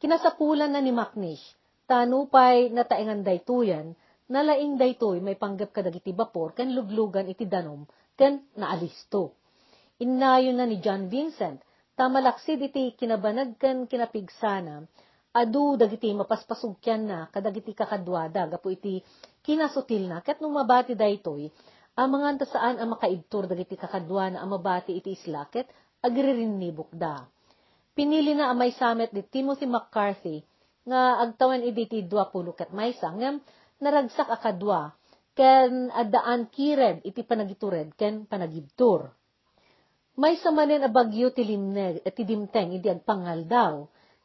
Kinasapulan 0.00 0.72
na 0.72 0.80
ni 0.80 0.88
Macnish, 0.88 1.44
tanupay 1.84 2.72
na 2.72 2.88
taengan 2.88 3.20
daytoyan, 3.20 3.92
nalaing 4.32 4.80
daytoy 4.80 5.20
may 5.20 5.36
panggap 5.36 5.72
kadagiti 5.76 6.16
bapor 6.16 6.56
ken 6.56 6.72
luglugan 6.72 7.28
iti 7.28 7.44
danom 7.44 7.84
ken 8.16 8.48
naalisto. 8.56 9.36
Innayon 10.00 10.58
na 10.58 10.66
ni 10.66 10.82
John 10.82 11.06
Vincent, 11.06 11.62
tamalaksid 11.94 12.58
iti 12.58 12.98
kinabanagkan 12.98 13.86
kinapigsana, 13.86 14.82
adu 15.34 15.78
dagiti 15.78 16.10
mapaspasugkyan 16.14 17.02
na, 17.06 17.18
kadagiti 17.30 17.74
kakadwada, 17.74 18.50
gapu 18.50 18.74
iti 18.74 19.02
kinasutil 19.42 20.10
na, 20.10 20.18
kat 20.22 20.42
nung 20.42 20.54
mabati 20.54 20.98
daytoy, 20.98 21.50
ang 21.94 22.10
mga 22.10 22.42
saan 22.50 22.82
ang 22.82 22.98
makaibtur 22.98 23.46
dagiti 23.46 23.78
kakadwa 23.78 24.34
na 24.34 24.42
ang 24.42 24.50
mabati 24.50 24.98
iti 24.98 25.14
isla, 25.14 25.46
ket 25.46 25.70
agririnibok 26.02 26.90
da. 26.90 27.22
Pinili 27.94 28.34
na 28.34 28.50
amay 28.50 28.74
samet 28.74 29.14
ni 29.14 29.22
Timothy 29.22 29.70
McCarthy, 29.70 30.42
nga 30.84 31.24
agtawan 31.24 31.64
iti 31.64 32.04
dua 32.04 32.28
pulo 32.28 32.52
kat 32.52 32.70
maysa, 32.70 33.12
ngam 33.16 33.40
naragsak 33.80 34.28
akadwa, 34.28 34.92
ken 35.34 35.90
adaan 35.90 36.46
kired 36.48 37.02
iti 37.02 37.26
panagitured 37.26 37.96
ken 37.98 38.24
panagibtur. 38.30 39.10
May 40.14 40.38
samanen 40.38 40.86
a 40.86 40.90
bagyo 40.94 41.34
ti 41.34 41.42
limneg 41.42 42.06
at 42.06 42.14
ti 42.14 42.22
dimteng 42.22 42.70
idi 42.70 42.86
agpangal 42.86 43.50
daw. 43.50 43.74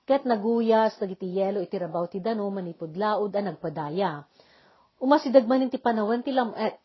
Ket 0.06 0.22
naguyas 0.26 0.98
dagiti 1.02 1.34
yelo 1.34 1.66
iti 1.66 1.78
rabaw 1.82 2.06
ti 2.06 2.22
dano 2.22 2.46
manipod 2.54 2.94
laod 2.94 3.34
a 3.34 3.42
nagpadaya. 3.42 4.22
Umasidag 5.02 5.50
manin 5.50 5.74
ti 5.74 5.82
panawan 5.82 6.22
ti 6.22 6.30
lamet. 6.30 6.78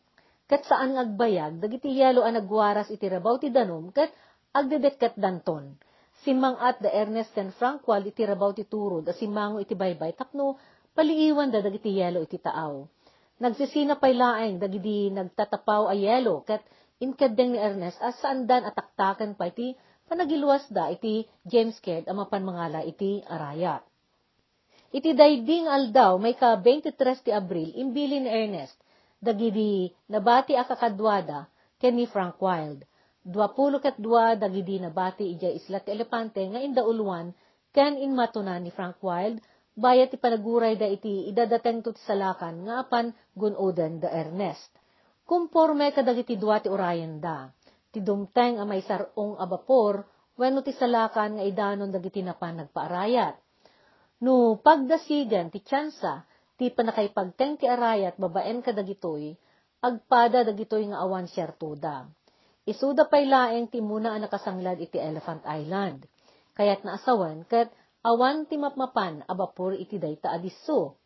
Ket 0.49 0.65
saan 0.65 0.97
agbayag 0.97 1.61
dagiti 1.61 1.93
yelo 1.93 2.25
a 2.25 2.33
nagwaras 2.33 2.89
iti 2.89 3.05
rabaw 3.05 3.37
ti 3.37 3.53
danom 3.53 3.93
ket 3.93 4.09
agdedet 4.57 4.97
ket 4.97 5.13
danton. 5.17 5.77
Simang 6.25 6.57
at 6.57 6.81
da 6.81 6.89
Ernest 6.89 7.37
ken 7.37 7.53
Frankwal 7.53 8.01
iti 8.09 8.25
rabaw 8.25 8.49
ti 8.49 8.65
turod 8.65 9.05
a 9.05 9.13
simango 9.13 9.61
iti 9.61 9.77
baybay 9.77 10.17
tapno 10.17 10.57
paliiwan 10.97 11.53
da 11.53 11.61
dagiti 11.61 11.93
yelo 12.01 12.25
iti 12.25 12.41
taaw. 12.41 12.81
Nagsisina 13.37 13.93
pay 14.01 14.17
laeng 14.17 14.57
dagiti 14.57 15.13
nagtatapaw 15.13 15.85
a 15.85 15.93
yelo 15.93 16.41
ket 16.41 16.65
inkadeng 16.97 17.53
ni 17.53 17.59
Ernest 17.61 18.01
as 18.01 18.17
saan 18.17 18.49
dan 18.49 18.65
ataktakan 18.65 19.37
pa 19.37 19.53
iti 19.53 19.77
panagiluwas 20.09 20.65
da 20.73 20.89
iti 20.89 21.29
James 21.45 21.77
Caird 21.77 22.09
amapan 22.09 22.41
mangala 22.41 22.81
iti 22.81 23.21
arayat. 23.29 23.85
Iti 24.89 25.13
dayding 25.13 25.69
aldaw 25.69 26.17
may 26.17 26.33
ka 26.33 26.57
23 26.57 27.21
ti 27.21 27.29
Abril 27.29 27.69
imbili 27.77 28.17
ni 28.17 28.33
Ernest 28.33 28.73
dagidi 29.21 29.93
nabati 30.09 30.57
akakadwada 30.57 31.45
ken 31.77 31.93
ni 31.93 32.09
Frank 32.09 32.41
Wild. 32.41 32.81
Dwapulo 33.25 33.81
ket 33.81 33.97
dua 33.97 34.37
dagidi 34.37 34.77
na 34.77 34.93
bati 34.93 35.33
ijay 35.33 35.57
isla 35.57 35.81
ti 35.81 35.89
elepante 35.89 36.45
nga 36.45 36.61
inda 36.61 36.85
ulwan 36.85 37.33
ken 37.73 37.97
in 37.97 38.13
matunan 38.13 38.61
ni 38.61 38.69
Frank 38.69 39.01
Wild 39.01 39.41
bayat 39.73 40.13
ti 40.13 40.21
panaguray 40.21 40.77
da 40.77 40.85
iti 40.85 41.25
idadateng 41.33 41.81
to 41.81 41.97
salakan 42.05 42.69
nga 42.69 42.85
apan 42.85 43.09
gunoden 43.33 43.97
da 43.97 44.13
Ernest. 44.13 44.69
Kumporme 45.25 45.89
kadagiti 45.89 46.37
dua 46.37 46.61
ti 46.61 46.69
orayan 46.69 47.17
da. 47.17 47.49
Ti 47.89 47.97
dumteng 47.97 48.61
a 48.61 48.63
may 48.63 48.85
sarong 48.85 49.41
a 49.41 49.49
bapor 49.49 50.05
wenno 50.37 50.61
ti 50.61 50.69
salakan 50.77 51.41
nga 51.41 51.43
idanon 51.49 51.89
dagiti 51.89 52.21
napan 52.21 52.61
nagpaarayat. 52.61 53.41
No 54.21 54.61
pagdasigan 54.61 55.49
ti 55.49 55.65
tsansa 55.65 56.23
ti 56.61 56.69
panakaypagteng 56.69 57.57
ti 57.57 57.65
arayat 57.65 58.21
babaen 58.21 58.61
kadagitoy 58.61 59.33
agpada 59.81 60.45
dagitoy 60.45 60.93
nga 60.93 61.01
awan 61.01 61.25
syertuda. 61.25 62.05
Isuda 62.65 63.05
pay 63.05 63.29
laeng 63.29 63.69
ti 63.69 63.77
muna 63.77 64.17
ang 64.17 64.25
nakasanglad 64.25 64.81
iti 64.81 64.97
Elephant 64.97 65.45
Island. 65.45 66.09
Kayat 66.57 66.81
naasawan 66.81 67.45
ket 67.45 67.69
awan 68.01 68.49
ti 68.49 68.57
mapmapan 68.57 69.21
abapor 69.29 69.77
iti 69.77 70.01
dayta 70.01 70.33
adiso. 70.33 70.97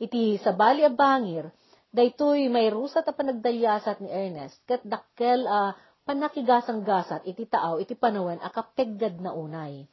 Iti 0.00 0.40
sabali 0.40 0.88
a 0.88 0.90
bangir, 0.90 1.52
daytoy 1.92 2.48
may 2.48 2.72
rusat 2.72 3.04
a 3.04 3.12
panagdalyasat 3.12 4.00
ni 4.00 4.08
Ernest 4.08 4.64
ket 4.64 4.80
dakkel 4.88 5.44
a 5.44 5.76
panakigasang-gasat 6.08 7.28
iti 7.28 7.44
taaw 7.44 7.76
iti 7.76 7.92
panawen 7.92 8.40
a 8.40 8.48
kapeggad 8.48 9.20
na 9.20 9.36
unay. 9.36 9.84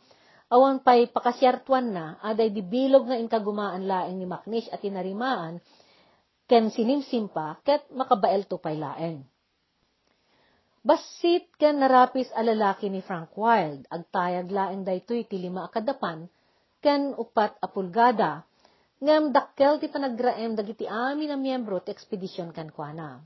Awan 0.50 0.82
pay 0.82 1.06
pakasyartuan 1.12 1.94
na, 1.94 2.18
aday 2.26 2.50
di 2.50 2.66
bilog 2.66 3.06
nga 3.06 3.20
inkagumaan 3.20 3.86
laeng 3.86 4.18
ni 4.18 4.26
Macnish 4.26 4.66
at 4.74 4.82
inarimaan, 4.82 5.62
ken 6.50 6.74
sinimsimpa, 6.74 7.62
ket 7.62 7.86
makabael 7.94 8.50
to 8.50 8.58
pay 8.58 8.74
laeng. 8.74 9.22
Basit 10.80 11.52
ken 11.60 11.84
narapis 11.84 12.32
a 12.32 12.40
lalaki 12.40 12.88
ni 12.88 13.04
Frank 13.04 13.36
Wild, 13.36 13.84
agtayag 13.92 14.48
laeng 14.48 14.88
daytoy 14.88 15.28
ti 15.28 15.36
lima 15.36 15.68
akadapan, 15.68 16.32
ken 16.80 17.12
upat 17.20 17.60
a 17.60 17.68
pulgada, 17.68 18.48
ngem 19.04 19.36
dakkel 19.36 19.84
ti 19.84 19.92
panagraem 19.92 20.56
dagiti 20.56 20.88
amin 20.88 21.36
a 21.36 21.38
miyembro 21.38 21.84
ti 21.84 21.92
ekspedisyon 21.92 22.56
kankwana. 22.56 23.20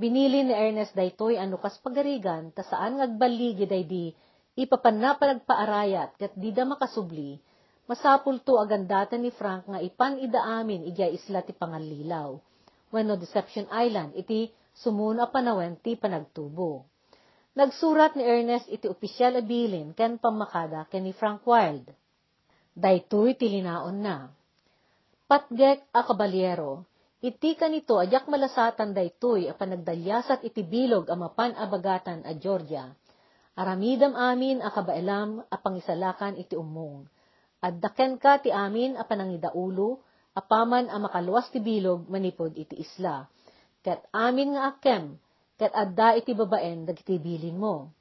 Binili 0.00 0.40
ni 0.40 0.56
Ernest 0.56 0.96
daytoy 0.96 1.36
ano 1.36 1.60
kas 1.60 1.76
pagarigan, 1.84 2.48
ta 2.56 2.64
saan 2.64 2.96
ngagbaligi 2.96 3.68
daydi, 3.68 4.16
ipapanna 4.56 5.20
panagpaarayat, 5.20 6.16
ket 6.16 6.32
di 6.32 6.48
da 6.48 6.64
makasubli, 6.64 7.36
masapul 7.92 8.40
to 8.40 8.56
agandatan 8.56 9.20
ni 9.20 9.28
Frank 9.28 9.68
nga 9.68 9.84
ipan 9.84 10.16
ida 10.16 10.40
amin 10.40 10.88
ijay 10.88 11.12
isla 11.12 11.44
ti 11.44 11.52
pangalilaw. 11.52 12.40
Wenno 12.88 13.20
Deception 13.20 13.68
Island, 13.68 14.16
iti 14.16 14.48
sumuno 14.80 15.28
panawen 15.28 15.76
ti 15.76 15.94
panagtubo. 15.94 16.88
Nagsurat 17.52 18.16
ni 18.16 18.24
Ernest 18.24 18.72
iti 18.72 18.88
opisyal 18.88 19.36
a 19.36 19.42
bilin 19.44 19.92
ken 19.92 20.16
pamakada 20.16 20.88
ken 20.88 21.04
ni 21.04 21.12
Frank 21.12 21.44
Wild. 21.44 21.92
Daytoy 22.72 23.36
tilinaon 23.36 24.00
na. 24.00 24.32
Patgek 25.28 25.84
a 25.92 26.00
kabalyero, 26.02 26.88
iti 27.20 27.54
kanito 27.54 28.00
ajak 28.00 28.26
malasatan 28.26 28.96
daytoy 28.96 29.52
a 29.52 29.54
panagdalyasat 29.54 30.46
iti 30.48 30.64
bilog 30.64 31.12
a 31.12 31.14
mapan 31.14 31.52
abagatan 31.54 32.24
a 32.24 32.32
Georgia. 32.34 32.88
Aramidam 33.60 34.16
amin 34.16 34.64
a 34.64 34.72
kabailam 34.72 35.44
a 35.44 35.56
pangisalakan 35.60 36.40
iti 36.40 36.56
umong. 36.56 37.04
Addaken 37.60 38.16
ka 38.16 38.40
ti 38.40 38.48
amin 38.48 38.96
a 38.96 39.04
panangidaulo, 39.04 40.00
apaman 40.32 40.88
a 40.88 40.96
makaluwas 40.96 41.52
ti 41.52 41.60
bilog 41.60 42.08
manipod 42.08 42.56
iti 42.56 42.80
isla 42.80 43.28
ket 43.80 44.04
amin 44.12 44.56
nga 44.56 44.76
akem, 44.76 45.16
ket 45.56 45.72
adda 45.72 46.16
iti 46.16 46.32
babaen 46.36 46.84
dagiti 46.88 47.16
bilin 47.16 47.56
mo. 47.56 47.92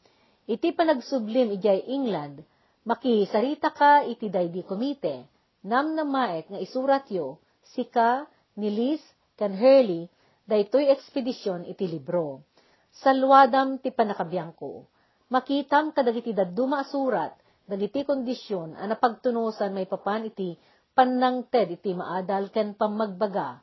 Iti 0.49 0.73
panagsublim 0.73 1.55
ijay 1.55 1.87
England, 1.87 2.41
makisarita 2.87 3.69
ka 3.75 4.01
iti 4.07 4.31
daydi 4.31 4.65
komite, 4.65 5.29
nam 5.63 5.93
namaet 5.93 6.49
nga 6.49 6.59
isurat 6.59 7.05
yo, 7.11 7.37
sika, 7.75 8.25
nilis, 8.57 9.03
kan 9.37 9.53
Hurley, 9.55 10.09
daytoy 10.49 10.89
ekspedisyon 10.89 11.69
iti 11.69 11.85
libro. 11.85 12.43
Salwadam 12.89 13.77
ti 13.77 13.93
panakabiyang 13.93 14.57
ko. 14.57 14.89
Makitam 15.29 15.93
kadagiti 15.93 16.33
dadduma 16.33 16.81
surat, 16.89 17.37
dagiti 17.69 18.01
kondisyon, 18.01 18.73
a 18.73 18.89
napagtunusan 18.89 19.71
may 19.71 19.85
papan 19.85 20.25
iti 20.25 20.57
panangted 20.97 21.79
iti 21.79 21.93
maadal 21.93 22.49
ken 22.49 22.73
pamagbaga, 22.73 23.61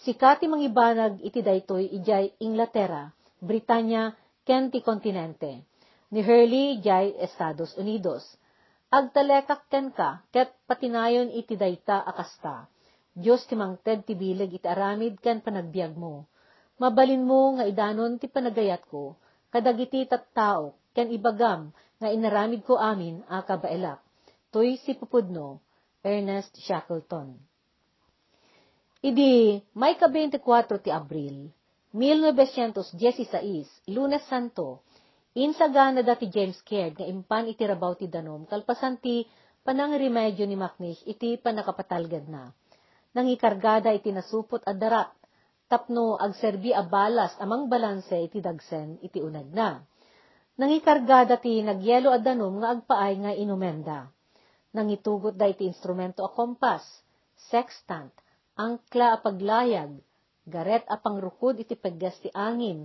Sikati 0.00 0.48
mangibanag 0.48 1.20
iti 1.20 1.44
daytoy 1.44 1.92
ijay 2.00 2.32
Inglaterra, 2.40 3.12
Britanya, 3.36 4.16
ken 4.48 4.72
ti 4.72 4.80
kontinente. 4.80 5.60
Ni 6.08 6.24
Hurley 6.24 6.80
ijay 6.80 7.20
Estados 7.20 7.76
Unidos. 7.76 8.24
Agtalekak 8.88 9.68
ken 9.68 9.92
ka, 9.92 10.24
ket 10.32 10.56
patinayon 10.64 11.28
iti 11.28 11.52
dayta 11.52 12.00
akasta. 12.00 12.64
Diyos 13.12 13.44
ti 13.44 13.52
mangted 13.52 14.08
ti 14.08 14.16
bileg 14.16 14.56
iti 14.56 14.64
aramid 14.64 15.20
ken 15.20 15.44
panagbiag 15.44 15.92
mo. 15.92 16.24
Mabalin 16.80 17.20
mo 17.20 17.60
nga 17.60 17.68
idanon 17.68 18.16
ti 18.16 18.24
panagayat 18.24 18.88
ko, 18.88 19.20
kadagiti 19.52 20.08
tattao, 20.08 20.80
ken 20.96 21.12
ibagam, 21.12 21.76
nga 22.00 22.08
inaramid 22.08 22.64
ko 22.64 22.80
amin 22.80 23.20
a 23.28 23.44
kabaelak. 23.44 24.00
Toy 24.48 24.80
si 24.80 24.96
pupudno, 24.96 25.60
Ernest 26.00 26.56
Shackleton. 26.56 27.49
Idi, 29.00 29.56
may 29.72 29.96
ka-24 29.96 30.44
ti 30.84 30.92
Abril, 30.92 31.48
1916, 31.96 33.88
Lunes 33.88 34.20
Santo, 34.28 34.84
insagana 35.32 36.04
dati 36.04 36.28
James 36.28 36.60
Caird 36.60 37.00
nga 37.00 37.08
impan 37.08 37.48
iti 37.48 37.64
rabaw 37.64 37.96
ti 37.96 38.12
danom, 38.12 38.44
kalpasan 38.44 39.00
ti 39.00 39.24
panang 39.64 39.96
remedyo 39.96 40.44
ni 40.44 40.52
Macnish 40.52 41.00
iti 41.08 41.40
panakapatalgad 41.40 42.28
na. 42.28 42.52
Nangikargada 43.16 43.88
iti 43.88 44.12
nasupot 44.12 44.60
a 44.68 44.76
darat, 44.76 45.16
tapno 45.64 46.20
agserbi 46.20 46.76
a 46.76 46.84
balas 46.84 47.32
amang 47.40 47.72
balanse 47.72 48.20
iti 48.20 48.44
dagsen 48.44 49.00
iti 49.00 49.24
unag 49.24 49.48
na. 49.48 49.80
Nangikargada 50.60 51.40
ti 51.40 51.64
nagyelo 51.64 52.12
a 52.12 52.20
danom 52.20 52.60
nga 52.60 52.76
agpaay 52.76 53.14
nga 53.16 53.32
inumenda. 53.32 54.12
Nangitugot 54.76 55.40
da 55.40 55.48
iti 55.48 55.64
instrumento 55.64 56.20
a 56.20 56.28
kompas, 56.28 56.84
sextant, 57.48 58.12
angkla 58.66 59.16
a 59.16 59.18
paglayag, 59.24 59.92
garet 60.44 60.84
a 60.94 60.96
pangrukod 61.00 61.56
iti 61.64 61.76
paggas 61.80 62.16
ti 62.20 62.28
angin, 62.36 62.84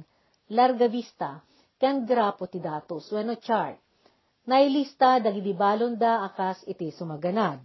larga 0.57 0.87
vista, 0.87 1.43
ken 1.79 2.07
grapo 2.07 2.47
ti 2.47 2.59
datos, 2.63 3.11
wenno 3.11 3.35
chart. 3.35 3.79
Nailista 4.45 5.19
dagiti 5.19 5.53
balon 5.57 5.97
da 5.97 6.23
akas 6.27 6.63
iti 6.69 6.93
sumaganad. 6.93 7.59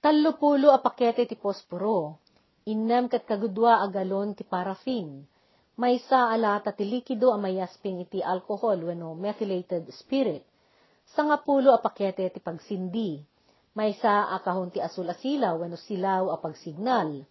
Tallupulo 0.00 0.72
a 0.72 0.80
pakete 0.80 1.26
ti 1.28 1.36
posporo, 1.36 2.24
innem 2.72 3.06
kat 3.12 3.22
kagudwa 3.28 3.84
a 3.84 3.86
galon 3.92 4.34
ti 4.34 4.44
parafin, 4.48 5.22
maysa 5.76 6.32
alata 6.34 6.72
ti 6.72 6.84
likido 6.88 7.30
a 7.30 7.38
mayasping 7.38 8.02
iti 8.02 8.18
alcohol 8.24 8.78
wenno 8.88 9.14
methylated 9.14 9.86
spirit, 9.94 10.42
sangapulo 11.14 11.70
a 11.76 11.78
pakete 11.78 12.30
ti 12.32 12.40
pagsindi, 12.40 13.22
may 13.76 13.96
sa 14.00 14.32
akahon 14.36 14.72
ti 14.72 14.80
asul 14.80 15.08
asilaw, 15.10 15.60
wano 15.60 15.76
silaw 15.76 16.32
a 16.32 16.36
pagsignal. 16.40 17.24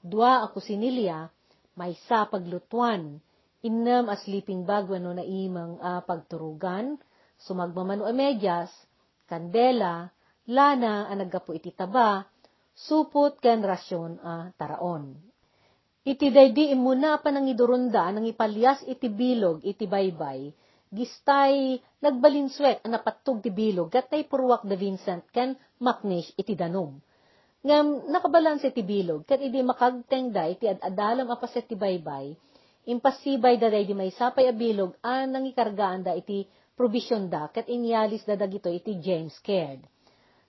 Dua 0.00 0.44
a 0.44 0.46
kusinilya, 0.50 1.28
may 1.76 1.96
sa 2.06 2.28
paglutuan. 2.28 3.18
Innam 3.60 4.08
a 4.08 4.16
sleeping 4.16 4.64
bag 4.64 4.88
wano 4.88 5.12
na 5.12 5.24
imang 5.24 5.76
a 5.82 6.00
pagturugan. 6.00 6.96
Sumagmamano 7.40 8.04
a 8.04 8.12
medyas, 8.12 8.68
kandela, 9.24 10.12
lana 10.48 11.08
a 11.08 11.14
naggapo 11.16 11.56
iti 11.56 11.72
taba, 11.72 12.24
supot 12.74 13.40
ken 13.40 13.64
rasyon 13.64 14.20
a 14.20 14.52
taraon. 14.56 15.16
Iti 16.00 16.32
daydi 16.32 16.72
imuna 16.72 17.20
pa 17.20 17.28
nang 17.28 17.44
ipalyas 18.24 18.80
iti 18.88 19.12
bilog 19.12 19.60
iti 19.60 19.84
baybay, 19.84 20.48
gistay 20.90 21.78
nagbalinswet 22.02 22.82
ang 22.82 22.98
napatog 22.98 23.38
ti 23.38 23.54
bilog 23.54 23.94
gatay 23.94 24.26
purwak 24.26 24.66
da 24.66 24.74
Vincent 24.74 25.22
ken 25.30 25.54
Macnish 25.78 26.34
iti 26.34 26.58
danom. 26.58 26.98
Ngam 27.62 28.10
nakabalans 28.10 28.66
iti 28.66 28.82
bilog 28.82 29.22
ket 29.22 29.38
idi 29.38 29.62
makagteng 29.62 30.34
da 30.34 30.50
iti 30.50 30.66
adalam 30.66 31.30
apaset 31.30 31.70
ti 31.70 31.78
baybay, 31.78 32.34
impasibay 32.90 33.54
da 33.54 33.70
di 33.70 33.94
may 33.94 34.10
sapay 34.10 34.50
a 34.50 34.54
bilog 34.54 34.98
an 35.06 35.30
nangikargaan 35.30 36.02
da 36.02 36.12
iti 36.18 36.42
provision 36.74 37.30
da 37.30 37.46
ket 37.54 37.70
inyalis 37.70 38.26
da 38.26 38.34
dagito 38.34 38.66
iti 38.66 38.98
James 38.98 39.38
Caird. 39.46 39.86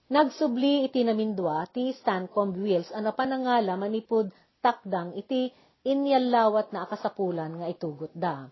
Nagsubli 0.10 0.90
iti 0.90 1.06
namindwa 1.06 1.70
ti 1.70 1.94
Stancomb 1.94 2.58
Wills 2.58 2.90
ano 2.98 3.14
panangala 3.14 3.78
manipod 3.78 4.34
takdang 4.58 5.14
iti 5.14 5.54
inyallawat 5.86 6.74
na 6.74 6.90
akasapulan 6.90 7.62
nga 7.62 7.68
itugot 7.70 8.12
da 8.18 8.50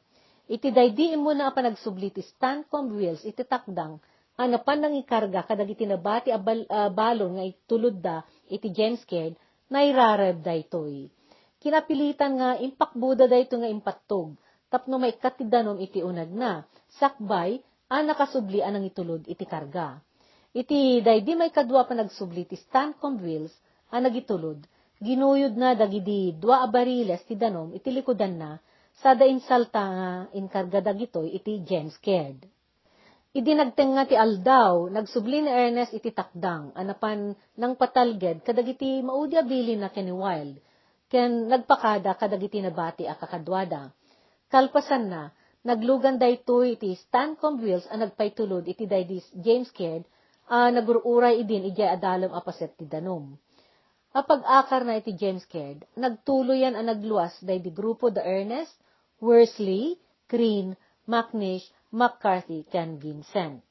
Iti 0.50 0.74
daydi 0.74 1.14
mo 1.14 1.30
na 1.38 1.54
panagsubli 1.54 2.10
ti 2.10 2.26
Stancomb 2.26 2.90
Wills 2.98 3.22
iti 3.22 3.46
takdang 3.46 4.02
pa 4.40 4.74
nang 4.74 4.96
ikarga 4.98 5.46
kadag 5.46 5.70
iti 5.70 5.86
nabati 5.86 6.34
balon 6.90 7.38
nga 7.38 7.46
itulod 7.46 8.02
da 8.02 8.26
iti 8.50 8.74
James 8.74 9.06
Caird 9.06 9.38
na 9.70 9.86
irareb 9.86 10.42
da 10.42 10.58
itoy. 10.58 11.06
Kinapilitan 11.62 12.40
nga 12.40 12.50
impakbuda 12.58 13.30
da 13.30 13.38
ito 13.38 13.60
nga 13.62 13.70
impattog 13.70 14.34
tapno 14.74 14.96
may 14.98 15.14
katidanom 15.18 15.78
iti 15.82 16.00
unag 16.06 16.30
na 16.34 16.64
sakbay, 16.98 17.62
a 17.90 18.06
nakasubli 18.06 18.62
anang 18.62 18.86
itulod 18.86 19.26
iti 19.26 19.46
karga. 19.46 19.98
Iti 20.54 21.02
daydi 21.02 21.34
may 21.34 21.50
kadwa 21.50 21.86
pa 21.86 21.94
nagsubli 21.98 22.46
ti 22.46 22.58
Stancomb 22.58 23.22
Wills, 23.22 23.54
a 23.90 23.98
nagitulod, 23.98 24.62
ginuyod 25.02 25.58
na 25.58 25.74
dagidi 25.74 26.38
dua 26.38 26.62
abariles 26.66 27.26
ti 27.26 27.34
danom 27.34 27.74
iti 27.74 27.90
likudan 27.90 28.38
na, 28.38 28.52
sada 29.00 29.24
insalta 29.24 29.80
nga 29.80 30.12
inkarga 30.36 30.84
dagitoy 30.84 31.32
iti 31.32 31.64
James 31.64 31.96
Caird. 32.04 32.44
Idi 33.32 33.56
nagtenga 33.56 34.10
ti 34.10 34.18
aldaw, 34.18 34.92
nagsubli 34.92 35.46
ni 35.46 35.52
Ernest 35.54 35.96
iti 35.96 36.12
takdang, 36.12 36.76
anapan 36.76 37.32
ng 37.32 37.74
patalged 37.80 38.44
kadagiti 38.44 39.00
maudya 39.00 39.46
bili 39.46 39.80
na 39.80 39.88
keni 39.94 40.12
Wild, 40.12 40.60
ken 41.08 41.48
nagpakada 41.48 42.18
kadagiti 42.20 42.60
nabati 42.60 43.08
a 43.08 43.16
kakadwada. 43.16 43.94
Kalpasan 44.50 45.14
na, 45.14 45.30
naglugan 45.64 46.18
daytoy 46.20 46.76
iti 46.76 46.98
Stancomb 46.98 47.62
Wills 47.62 47.86
a 47.88 47.96
nagpaytulod 48.02 48.66
iti 48.68 48.90
daydis 48.90 49.24
James 49.38 49.70
Caird, 49.72 50.04
a 50.50 50.74
nagururay 50.74 51.40
idin 51.40 51.70
iti 51.70 51.86
adalom 51.86 52.34
apaset 52.34 52.74
ti 52.76 52.90
danom. 52.90 53.38
Apag 54.10 54.42
akar 54.42 54.84
na 54.84 54.98
iti 54.98 55.14
James 55.14 55.46
Caird, 55.46 55.86
nagtuloyan 55.96 56.74
a 56.74 56.82
nagluwas 56.82 57.38
daydi 57.46 57.70
grupo 57.70 58.10
the 58.10 58.26
Ernest, 58.26 58.74
Worsley, 59.20 60.00
Green, 60.28 60.76
McNish, 61.08 61.68
McCarthy, 61.92 62.64
ken 62.68 63.00
Vincent. 63.00 63.64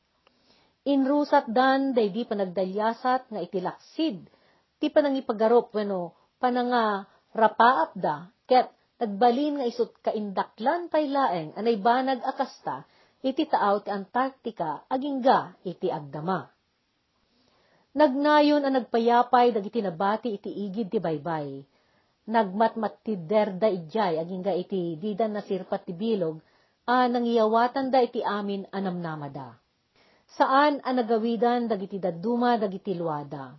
Inrusat 0.89 1.49
dan 1.53 1.93
day 1.93 2.09
di 2.09 2.25
panagdalyasat 2.25 3.29
nga 3.29 3.41
itilaksid, 3.45 4.25
ti 4.79 4.87
panangipagarop 4.89 5.75
weno 5.75 6.17
pananga 6.41 7.05
rapaap 7.35 7.93
da, 7.99 8.31
ket 8.49 8.73
nagbalin 8.99 9.61
nga 9.61 9.67
isut 9.69 9.93
kaindaklan 10.01 10.89
pay 10.89 11.07
laeng 11.11 11.53
anay 11.55 11.77
banag 11.77 12.25
akasta, 12.25 12.89
iti 13.23 13.45
taaw 13.47 13.83
ti 13.83 13.91
Antarctica 13.91 14.87
agingga 14.89 15.59
iti 15.67 15.91
agdama. 15.91 16.47
Nagnayon 17.99 18.63
ang 18.63 18.75
nagpayapay 18.79 19.51
dagiti 19.51 19.83
nabati 19.83 20.39
iti 20.39 20.51
igid 20.67 20.93
ti 20.93 21.03
baybay. 21.03 21.63
Nagmatmat 22.29 23.01
ti 23.01 23.17
derda 23.17 23.73
ijay 23.73 24.21
agingga 24.21 24.53
iti 24.53 25.01
didan 25.01 25.33
na 25.33 25.41
sirpat 25.41 25.89
ti 25.89 25.97
bilog 25.97 26.37
a 26.85 27.09
nangiyawatan 27.09 27.89
da 27.89 28.05
iti 28.05 28.21
amin 28.21 28.69
anamnamada. 28.69 29.57
Saan 30.37 30.85
a 30.85 30.93
nagawidan 30.93 31.73
dagiti 31.73 31.97
daduma 31.97 32.61
dagiti 32.61 32.93
luada. 32.93 33.57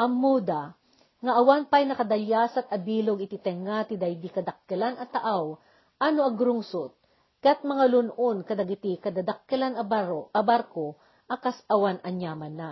Ammuda, 0.00 0.72
nga 1.20 1.32
awan 1.36 1.68
pa'y 1.68 1.84
nakadalyasat 1.84 2.72
abilog 2.72 3.20
iti 3.20 3.36
tenga 3.36 3.84
ti 3.84 4.00
daydi 4.00 4.32
kadakkelan 4.32 4.96
at 4.96 5.12
taaw, 5.12 5.60
ano 6.00 6.20
agrungsot, 6.24 6.96
kat 7.44 7.60
mga 7.60 7.84
lunon 7.92 8.40
kadagiti 8.48 8.96
kadadakkelan 8.96 9.76
abaro, 9.76 10.32
abarko, 10.32 10.96
akas 11.28 11.60
awan 11.68 12.00
anyaman 12.00 12.56
na. 12.56 12.70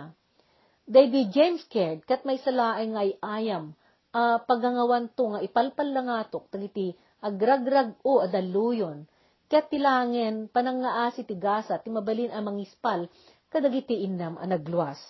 Daydi 0.89 1.29
James 1.29 1.61
Caird, 1.69 2.01
kat 2.09 2.25
may 2.25 2.41
salaay 2.41 2.89
ngay 2.89 3.09
ayam, 3.21 3.77
a 3.77 3.88
uh, 4.13 4.37
pagangawan 4.43 5.11
to 5.13 5.35
nga 5.35 5.39
ipalpal 5.43 5.89
langatok, 5.89 6.47
dagiti 6.53 6.93
agragrag 7.19 7.97
o 8.05 8.23
adaluyon, 8.23 9.07
Ket 9.49 9.73
tilangen 9.73 10.45
panangaasi 10.45 11.25
ti 11.25 11.33
gasa 11.33 11.81
ti 11.81 11.89
mabalin 11.89 12.29
ang 12.29 12.53
mangispal 12.53 13.09
kadagiti 13.49 14.05
innam 14.05 14.37
a 14.37 14.45
nagluwas. 14.45 15.01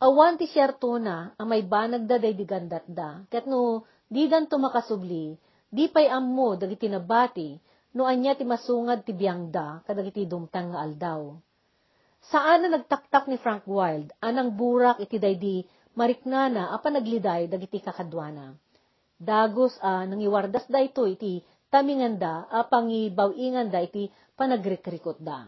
Awan 0.00 0.40
ti 0.40 0.48
siyerto 0.48 0.96
na 0.96 1.36
ang 1.36 1.52
may 1.52 1.60
banag 1.60 2.08
da 2.08 2.16
day 2.16 2.32
digandat 2.32 2.88
da, 2.88 3.20
ket 3.28 3.44
no 3.44 3.84
di 4.08 4.24
dan 4.24 4.48
tumakasubli, 4.48 5.36
di 5.68 5.84
pay 5.92 6.08
ammo 6.08 6.56
dagiti 6.56 6.88
nabati, 6.88 7.60
no 7.92 8.08
anya 8.08 8.32
ti 8.32 8.48
masungad 8.48 9.04
ti 9.04 9.12
biyang 9.12 9.52
da 9.52 9.84
kadagiti 9.84 10.24
dumtang 10.24 10.72
nga 10.72 10.80
aldaw. 10.80 11.36
Saan 12.24 12.64
na 12.64 12.80
nagtaktak 12.80 13.28
ni 13.28 13.36
Frank 13.36 13.68
Wild, 13.68 14.16
anang 14.24 14.56
burak 14.56 14.96
iti 14.96 15.20
daydi 15.20 15.68
mariknana 15.98 16.70
apan 16.74 16.98
nagliday 16.98 17.50
dagiti 17.50 17.82
kakadwana. 17.82 18.54
Dagos 19.20 19.76
a 19.84 20.00
uh, 20.00 20.04
nangiwardas 20.08 20.64
da 20.70 20.80
ito 20.80 21.04
iti 21.04 21.44
taminganda 21.68 22.48
a 22.48 22.64
pangibaw-inganda 22.66 23.78
iti 23.84 24.08
panagrikrikot 24.34 25.20
da. 25.20 25.46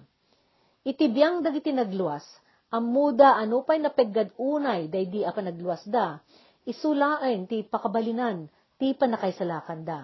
Iti 0.83 1.09
biyang 1.09 1.41
dagiti 1.41 1.71
nagluwas, 1.73 2.27
amuda 2.75 3.39
ano 3.39 3.63
pa'y 3.63 3.81
napeggad 3.81 4.35
unay 4.37 4.91
daydi 4.91 5.23
a 5.23 5.31
panagluwas 5.33 5.87
da, 5.87 6.19
isulaen 6.67 7.47
ti 7.47 7.63
pakabalinan, 7.67 8.51
ti 8.77 8.93
panakaysalakan 8.93 9.81
da. 9.87 10.01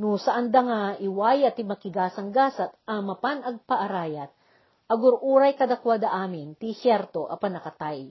No 0.00 0.16
saan 0.16 0.48
da 0.48 0.60
nga 0.64 0.80
iwaya 0.96 1.52
ti 1.52 1.62
makigasang-gasat 1.62 2.72
a 2.88 2.94
mapan 3.04 3.44
agpaarayat, 3.44 4.32
agururay 4.88 5.54
kadakwada 5.54 6.08
amin 6.10 6.56
ti 6.56 6.72
siyerto 6.72 7.28
a 7.28 7.36
panakatay. 7.36 8.08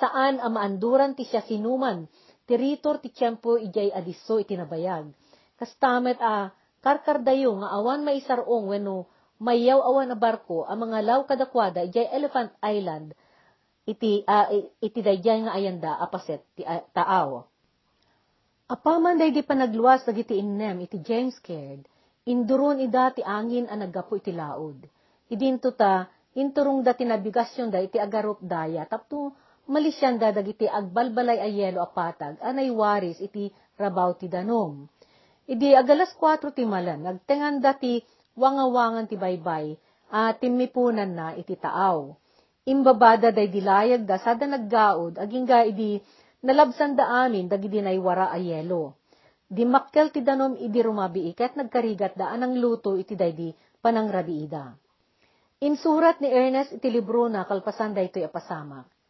Saan 0.00 0.40
a 0.40 0.48
maanduran 0.48 1.12
ti 1.12 1.28
siya 1.28 1.44
sinuman, 1.44 2.08
ti 2.48 2.54
ritor 2.56 3.00
ti 3.00 3.12
tiyempo 3.12 3.60
ijay 3.60 3.92
adiso 3.92 4.40
itinabayag. 4.40 5.12
Kastamet 5.58 6.18
a 6.20 6.50
karkardayo 6.82 7.62
nga 7.62 7.68
awan 7.78 8.02
maisarong 8.02 8.66
wenno 8.72 9.06
mayaw 9.42 9.82
awan 9.82 10.10
na 10.10 10.18
barko 10.18 10.66
ang 10.66 10.86
mga 10.86 10.98
law 11.02 11.20
kadakwada 11.26 11.82
ijay 11.86 12.10
Elephant 12.10 12.50
Island 12.62 13.14
iti 13.82 14.22
uh, 14.22 14.46
iti 14.78 15.00
dayjay 15.02 15.42
nga 15.46 15.54
ayanda 15.58 15.98
apaset 15.98 16.42
ti 16.54 16.62
uh, 16.62 16.82
taaw. 16.94 17.42
Apaman 18.70 19.18
day 19.18 19.34
di 19.34 19.42
panagluwas 19.42 20.06
dagiti 20.06 20.38
innem 20.38 20.86
iti 20.86 21.02
James 21.02 21.36
Caird, 21.42 21.84
induron 22.24 22.80
ida 22.80 23.10
ti 23.12 23.20
angin 23.20 23.68
a 23.68 23.74
naggapo 23.76 24.16
iti 24.16 24.32
laod. 24.32 24.86
Idinto 25.28 25.74
ta, 25.76 26.08
inturong 26.38 26.80
da 26.80 26.96
tinabigasyon 26.96 27.68
da 27.68 27.82
iti 27.82 28.00
agarop 28.00 28.40
daya, 28.40 28.86
tapto 28.88 29.34
malisyan 29.70 30.18
da 30.18 30.34
dagiti 30.34 30.66
agbalbalay 30.66 31.38
a 31.38 31.48
yelo 31.48 31.82
apatag, 31.82 32.38
anay 32.42 32.70
waris 32.70 33.18
iti 33.22 33.50
rabaw 33.78 34.14
ti 34.18 34.26
danom. 34.26 34.88
Idi 35.46 35.74
agalas 35.74 36.14
4 36.18 36.54
ti 36.54 36.62
malan, 36.62 37.02
nagtengan 37.02 37.58
dati 37.58 38.02
wangawangan 38.38 39.10
ti 39.10 39.18
baybay, 39.18 39.74
at 40.12 40.38
timipunan 40.38 41.10
na 41.12 41.34
iti 41.34 41.56
taaw. 41.58 42.14
Imbabada 42.62 43.34
day 43.34 43.50
dilayag 43.50 44.06
da 44.06 44.22
sada 44.22 44.46
naggaod, 44.46 45.18
aging 45.18 45.46
ga 45.48 45.66
idi 45.66 45.98
nalabsan 46.46 46.94
da 46.94 47.26
amin 47.26 47.50
dagidi 47.50 47.82
wara 47.98 48.30
a 48.30 48.38
yelo. 48.38 48.94
Di 49.52 49.66
makkel 49.66 50.14
ti 50.14 50.22
danom 50.22 50.56
idi 50.56 50.80
rumabi 50.80 51.28
ikat 51.34 51.58
nagkarigat 51.58 52.16
da 52.16 52.30
anang 52.30 52.56
luto 52.56 52.94
iti 52.96 53.18
daydi 53.18 53.52
panangrabiida. 53.82 54.78
Insurat 55.62 56.18
ni 56.22 56.30
Ernest 56.30 56.72
iti 56.72 56.88
libro 56.88 57.28
na 57.28 57.44
kalpasan 57.44 57.92
da 57.94 58.00
ito'y 58.02 58.24
apasamak. 58.26 59.01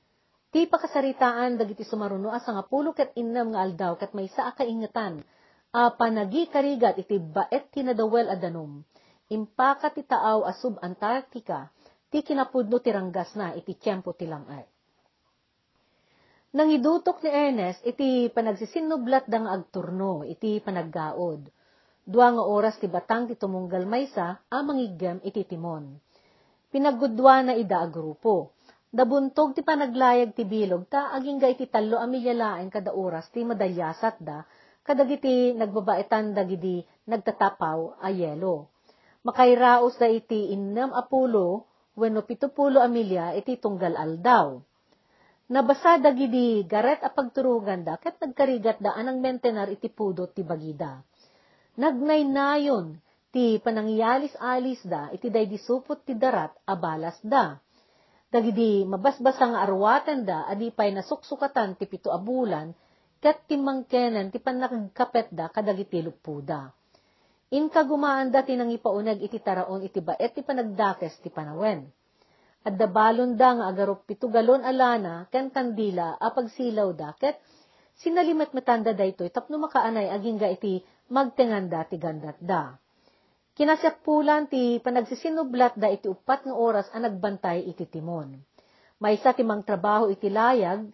Ti 0.52 0.68
pakasaritaan 0.68 1.56
dagiti 1.56 1.80
sumaruno 1.80 2.28
asa 2.28 2.52
nga 2.52 2.64
pulo 2.68 2.92
ket 2.92 3.16
innam 3.16 3.56
nga 3.56 3.64
aldaw 3.64 3.96
ket 3.96 4.12
may 4.12 4.28
saa 4.28 4.52
kaingatan 4.52 5.24
a 5.72 5.88
panagi 5.96 6.44
karigat 6.52 7.00
iti 7.00 7.16
baet 7.16 7.72
tinadawel 7.72 8.28
adanom, 8.28 8.84
impaka 9.32 9.88
ti 9.88 10.04
taaw 10.04 10.44
a 10.44 10.52
sub-Antarctica, 10.52 11.72
ti 12.12 12.20
kinapudno 12.20 12.76
tiranggas 12.84 13.32
na 13.32 13.56
iti 13.56 13.72
tiyempo 13.80 14.12
ti 14.12 14.28
langay. 14.28 14.68
Nang 16.52 16.68
idutok 16.68 17.24
ni 17.24 17.32
Ernest, 17.32 17.80
iti 17.88 18.28
panagsisinublat 18.28 19.24
dang 19.24 19.48
agturno, 19.48 20.20
iti 20.28 20.60
panaggaod. 20.60 21.48
Dua 22.04 22.28
nga 22.28 22.44
oras 22.44 22.76
ti 22.76 22.92
batang 22.92 23.24
ti 23.24 23.40
tumunggal 23.40 23.88
maysa, 23.88 24.44
amang 24.52 24.76
igem 24.84 25.16
iti 25.24 25.48
timon. 25.48 25.96
Pinagudwa 26.68 27.40
na 27.40 27.56
ida 27.56 27.80
a 27.80 27.88
grupo. 27.88 28.52
Dabuntog 28.92 29.56
ti 29.56 29.64
panaglayag 29.64 30.36
ti 30.36 30.44
bilog, 30.44 30.84
ta 30.84 31.16
aging 31.16 31.40
iti 31.48 31.64
talo 31.64 31.96
amilyalain 31.96 32.68
kada 32.68 32.92
oras 32.92 33.24
ti 33.32 33.40
madalyasat 33.40 34.20
da, 34.20 34.44
kadagiti 34.84 35.56
nagbabaitan 35.56 36.36
dagidi 36.36 36.84
nagtatapaw 37.08 38.04
a 38.04 38.12
yelo. 38.12 38.68
Makairaos 39.24 39.96
da 39.96 40.12
iti 40.12 40.52
innam 40.52 40.92
apulo, 40.92 41.64
wenno 41.96 42.20
pitupulo 42.28 42.84
amilya 42.84 43.32
iti 43.32 43.56
tunggal 43.56 43.96
aldaw. 43.96 44.60
Nabasa 45.48 45.96
dagidi 45.96 46.60
garet 46.68 47.00
a 47.00 47.08
pagturugan 47.08 47.88
da, 47.88 47.96
ket 47.96 48.20
nagkarigat 48.20 48.76
da 48.76 48.92
anang 48.92 49.24
mentenar 49.24 49.72
iti 49.72 49.88
pudot 49.88 50.36
ti 50.36 50.44
bagida. 50.44 51.00
Nagnaynayon, 51.80 53.00
ti 53.32 53.56
panangyalis-alis 53.56 54.84
da, 54.84 55.08
iti 55.16 55.32
day 55.32 55.48
disupot 55.48 56.04
ti 56.04 56.12
darat, 56.12 56.52
abalas 56.68 57.16
da. 57.24 57.56
Dagidi 58.32 58.88
mabasbasang 58.88 59.52
arwaten 59.52 60.24
da, 60.24 60.48
adipay 60.48 60.88
nasuksukatan 60.96 61.76
ti 61.76 61.84
pito 61.84 62.08
abulan, 62.08 62.72
kat 63.20 63.44
timangkenan 63.44 64.32
ti 64.32 64.40
panakagkapet 64.40 65.36
da 65.36 65.52
kadagiti 65.52 66.00
lupuda. 66.00 66.72
In 67.52 67.68
kagumaan 67.68 68.32
da 68.32 68.40
tinang 68.40 68.72
ipaunag 68.72 69.20
iti 69.20 69.36
taraon 69.36 69.84
iti 69.84 70.00
baet 70.00 70.32
ti 70.32 70.40
panagdakes 70.40 71.20
ti 71.20 71.28
panawen. 71.28 71.84
At 72.64 72.80
dabalon 72.80 73.36
da 73.36 73.52
nga 73.52 73.64
agarop 73.68 74.08
pito 74.08 74.32
galon 74.32 74.64
alana 74.64 75.28
ken 75.28 75.52
kandila 75.52 76.16
apag 76.16 76.48
silaw 76.56 76.88
da 76.96 77.12
ket 77.12 77.36
sinalimet 78.00 78.56
metanda 78.56 78.96
da 78.96 79.04
ito 79.04 79.28
tapno 79.28 79.60
makaanay 79.60 80.08
aging 80.08 80.40
ga 80.40 80.48
iti 80.48 80.80
magtenganda 81.12 81.84
ti 81.84 82.00
gandat 82.00 82.40
da. 82.40 82.80
Kinasyapulan 83.52 84.48
ti 84.48 84.80
panagsisinublat 84.80 85.76
da 85.76 85.92
iti 85.92 86.08
upat 86.08 86.48
nga 86.48 86.56
oras 86.56 86.88
ang 86.96 87.04
nagbantay 87.04 87.68
iti 87.68 87.84
timon. 87.84 88.40
May 88.96 89.20
sa 89.20 89.36
timang 89.36 89.60
trabaho 89.60 90.08
iti 90.08 90.32
layag, 90.32 90.88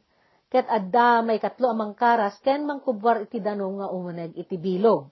ket 0.51 0.67
adda 0.67 1.23
may 1.23 1.39
katlo 1.39 1.71
amang 1.71 1.95
karas 1.95 2.35
ken 2.43 2.67
mangkubwar 2.67 3.23
iti 3.23 3.39
danong 3.39 3.79
nga 3.79 3.89
umuneg 3.95 4.35
iti 4.35 4.59
bilog. 4.59 5.07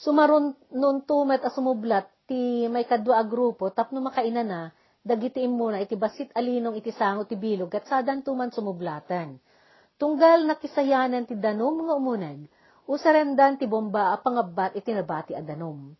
Sumaron 0.00 0.56
nun 0.72 1.04
tumet 1.04 1.44
a 1.44 1.50
sumublat 1.52 2.08
ti 2.24 2.64
may 2.72 2.88
kadwa 2.88 3.20
a 3.20 3.24
grupo 3.28 3.68
tapno 3.68 4.00
makaina 4.00 4.40
na 4.46 4.60
dagiti 5.04 5.44
muna 5.44 5.76
iti 5.82 5.98
basit 5.98 6.32
alinong 6.32 6.80
iti 6.80 6.88
sango 6.88 7.28
ti 7.28 7.36
bilog 7.36 7.68
ket 7.68 7.84
sadan 7.84 8.24
tuman 8.24 8.48
sumublatan. 8.48 9.36
Tunggal 10.00 10.44
nakisayanan 10.48 11.24
ti 11.28 11.36
danom 11.36 11.84
nga 11.84 11.96
umuneg, 11.96 12.48
usarendan 12.86 13.58
ti 13.58 13.66
bomba 13.66 14.14
a 14.14 14.16
pangabat 14.22 14.78
iti 14.78 14.94
nabati 14.94 15.34
a 15.34 15.42
danom. 15.42 15.94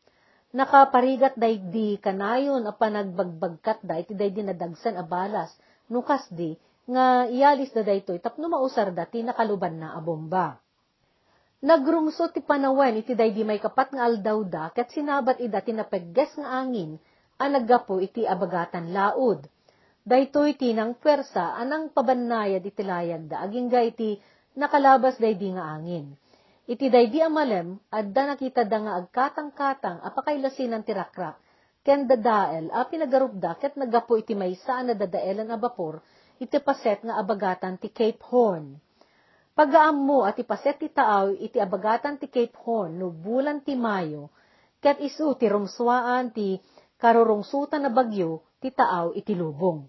Nakaparigat 0.55 1.35
daydi 1.35 1.99
kanayon 1.99 2.65
a 2.65 2.73
panagbagbagkat 2.73 3.83
da 3.83 3.99
iti 3.99 4.15
daydi 4.15 4.47
nadagsan 4.47 4.95
a 4.97 5.05
balas, 5.05 5.51
nukas 5.91 6.25
di, 6.31 6.55
nga 6.87 7.27
iyalis 7.27 7.75
da 7.75 7.83
daytoy 7.83 8.23
tapno 8.23 8.47
mausar 8.47 8.95
dati 8.95 9.21
nakaluban 9.27 9.83
na 9.83 9.99
a 9.99 10.01
bomba. 10.01 10.63
Nagrungso 11.67 12.31
ti 12.31 12.39
panawen 12.39 13.03
iti 13.03 13.19
daydi 13.19 13.43
may 13.43 13.59
kapat 13.59 13.91
nga 13.91 14.07
aldaw 14.07 14.39
da 14.47 14.71
ket 14.71 14.95
sinabat 14.95 15.43
ida 15.43 15.59
ti 15.67 15.75
napegges 15.75 16.39
nga 16.39 16.63
angin 16.63 16.95
a 17.43 17.51
naggapo 17.51 17.99
iti 17.99 18.23
abagatan 18.23 18.95
laod. 18.95 19.51
Daytoy 20.07 20.55
ti 20.55 20.71
nang 20.71 20.95
pwersa 20.95 21.59
anang 21.59 21.91
pabannayad 21.91 22.63
iti 22.63 22.87
layag 22.87 23.27
da 23.27 23.43
aging 23.43 23.67
iti 23.73 24.23
nakalabas 24.55 25.19
daydi 25.19 25.59
nga 25.59 25.75
angin. 25.75 26.15
Iti 26.67 26.91
daydi 26.91 27.23
amalem 27.23 27.79
adda 27.95 28.35
nakita 28.35 28.67
da 28.67 28.79
nga 28.83 28.93
agkatang-katang 28.99 30.03
apakailasin 30.03 30.75
ng 30.75 30.83
tirakrak 30.83 31.39
ken 31.87 32.11
dadael 32.11 32.75
a 32.75 32.83
pinagarupda 32.91 33.55
ket 33.63 33.79
naggapo 33.79 34.19
iti 34.19 34.35
maysa 34.35 34.83
na 34.83 34.99
dadaelan 34.99 35.55
a 35.55 35.59
bapor 35.63 36.03
iti 36.43 36.59
paset 36.59 37.07
nga 37.07 37.23
abagatan 37.23 37.79
ti 37.79 37.95
Cape 37.95 38.19
Horn. 38.19 38.77
Pagaam 39.55 39.97
mo 40.05 40.27
at 40.27 40.37
ipaset 40.37 40.77
ti 40.83 40.91
taaw 40.91 41.33
iti 41.33 41.57
abagatan 41.63 42.19
ti 42.19 42.27
Cape 42.27 42.59
Horn 42.67 42.99
no 42.99 43.15
bulan 43.15 43.63
ti 43.63 43.79
Mayo, 43.79 44.35
ket 44.83 44.99
isu 45.01 45.39
ti 45.39 45.47
rumswaan 45.49 46.35
ti 46.35 46.59
karurungsutan 46.99 47.87
na 47.87 47.95
bagyo 47.95 48.43
ti 48.59 48.75
taaw 48.75 49.15
iti 49.15 49.33
lubong. 49.39 49.87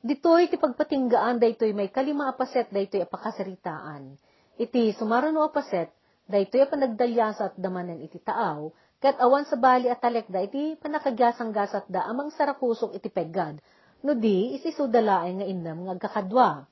Ditoy 0.00 0.48
ti 0.48 0.56
pagpatinggaan 0.56 1.38
daytoy 1.38 1.76
may 1.76 1.92
kalima 1.92 2.32
apaset 2.32 2.72
daytoy 2.72 3.04
apakasaritaan. 3.04 4.16
Iti 4.56 4.90
sumarano 4.96 5.44
apaset, 5.44 5.92
daytoy 6.26 6.66
panagdalyasat 6.66 7.54
damanen 7.58 8.02
iti 8.02 8.18
taaw, 8.18 8.70
ket 8.98 9.16
awan 9.22 9.46
sa 9.46 9.54
bali 9.54 9.86
at 9.86 10.02
talekda 10.02 10.42
iti 10.42 10.74
panakagyasang-gasat 10.82 11.86
da 11.86 12.06
amang 12.10 12.34
sarakusok 12.34 12.98
iti 12.98 13.06
peggad, 13.08 13.62
no 14.02 14.12
di 14.18 14.58
isisudalaay 14.58 15.30
nga 15.42 15.46
innam 15.46 15.86
nga 15.86 15.92
agkakadwa. 15.94 16.66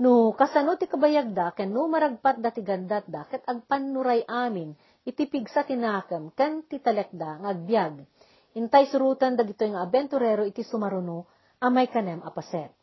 No 0.00 0.32
kasano 0.32 0.80
ti 0.80 0.88
kabayagda 0.88 1.52
ken 1.52 1.76
no 1.76 1.84
maragpat 1.84 2.40
da 2.40 2.48
ti 2.48 2.64
gandat 2.64 3.04
da 3.04 3.28
ket 3.28 3.44
agpanuray 3.44 4.24
amin 4.24 4.72
iti 5.04 5.28
pigsa 5.28 5.68
tinakam 5.68 6.32
ken 6.32 6.64
ti 6.64 6.80
talekda 6.80 7.44
nga 7.44 7.48
agbyag. 7.52 8.00
Intay 8.56 8.88
surutan 8.88 9.36
dagito 9.36 9.62
nga 9.68 9.84
abenturero 9.84 10.42
iti 10.48 10.64
sumaruno 10.64 11.28
amay 11.60 11.86
kanem 11.92 12.24
apaset. 12.24 12.79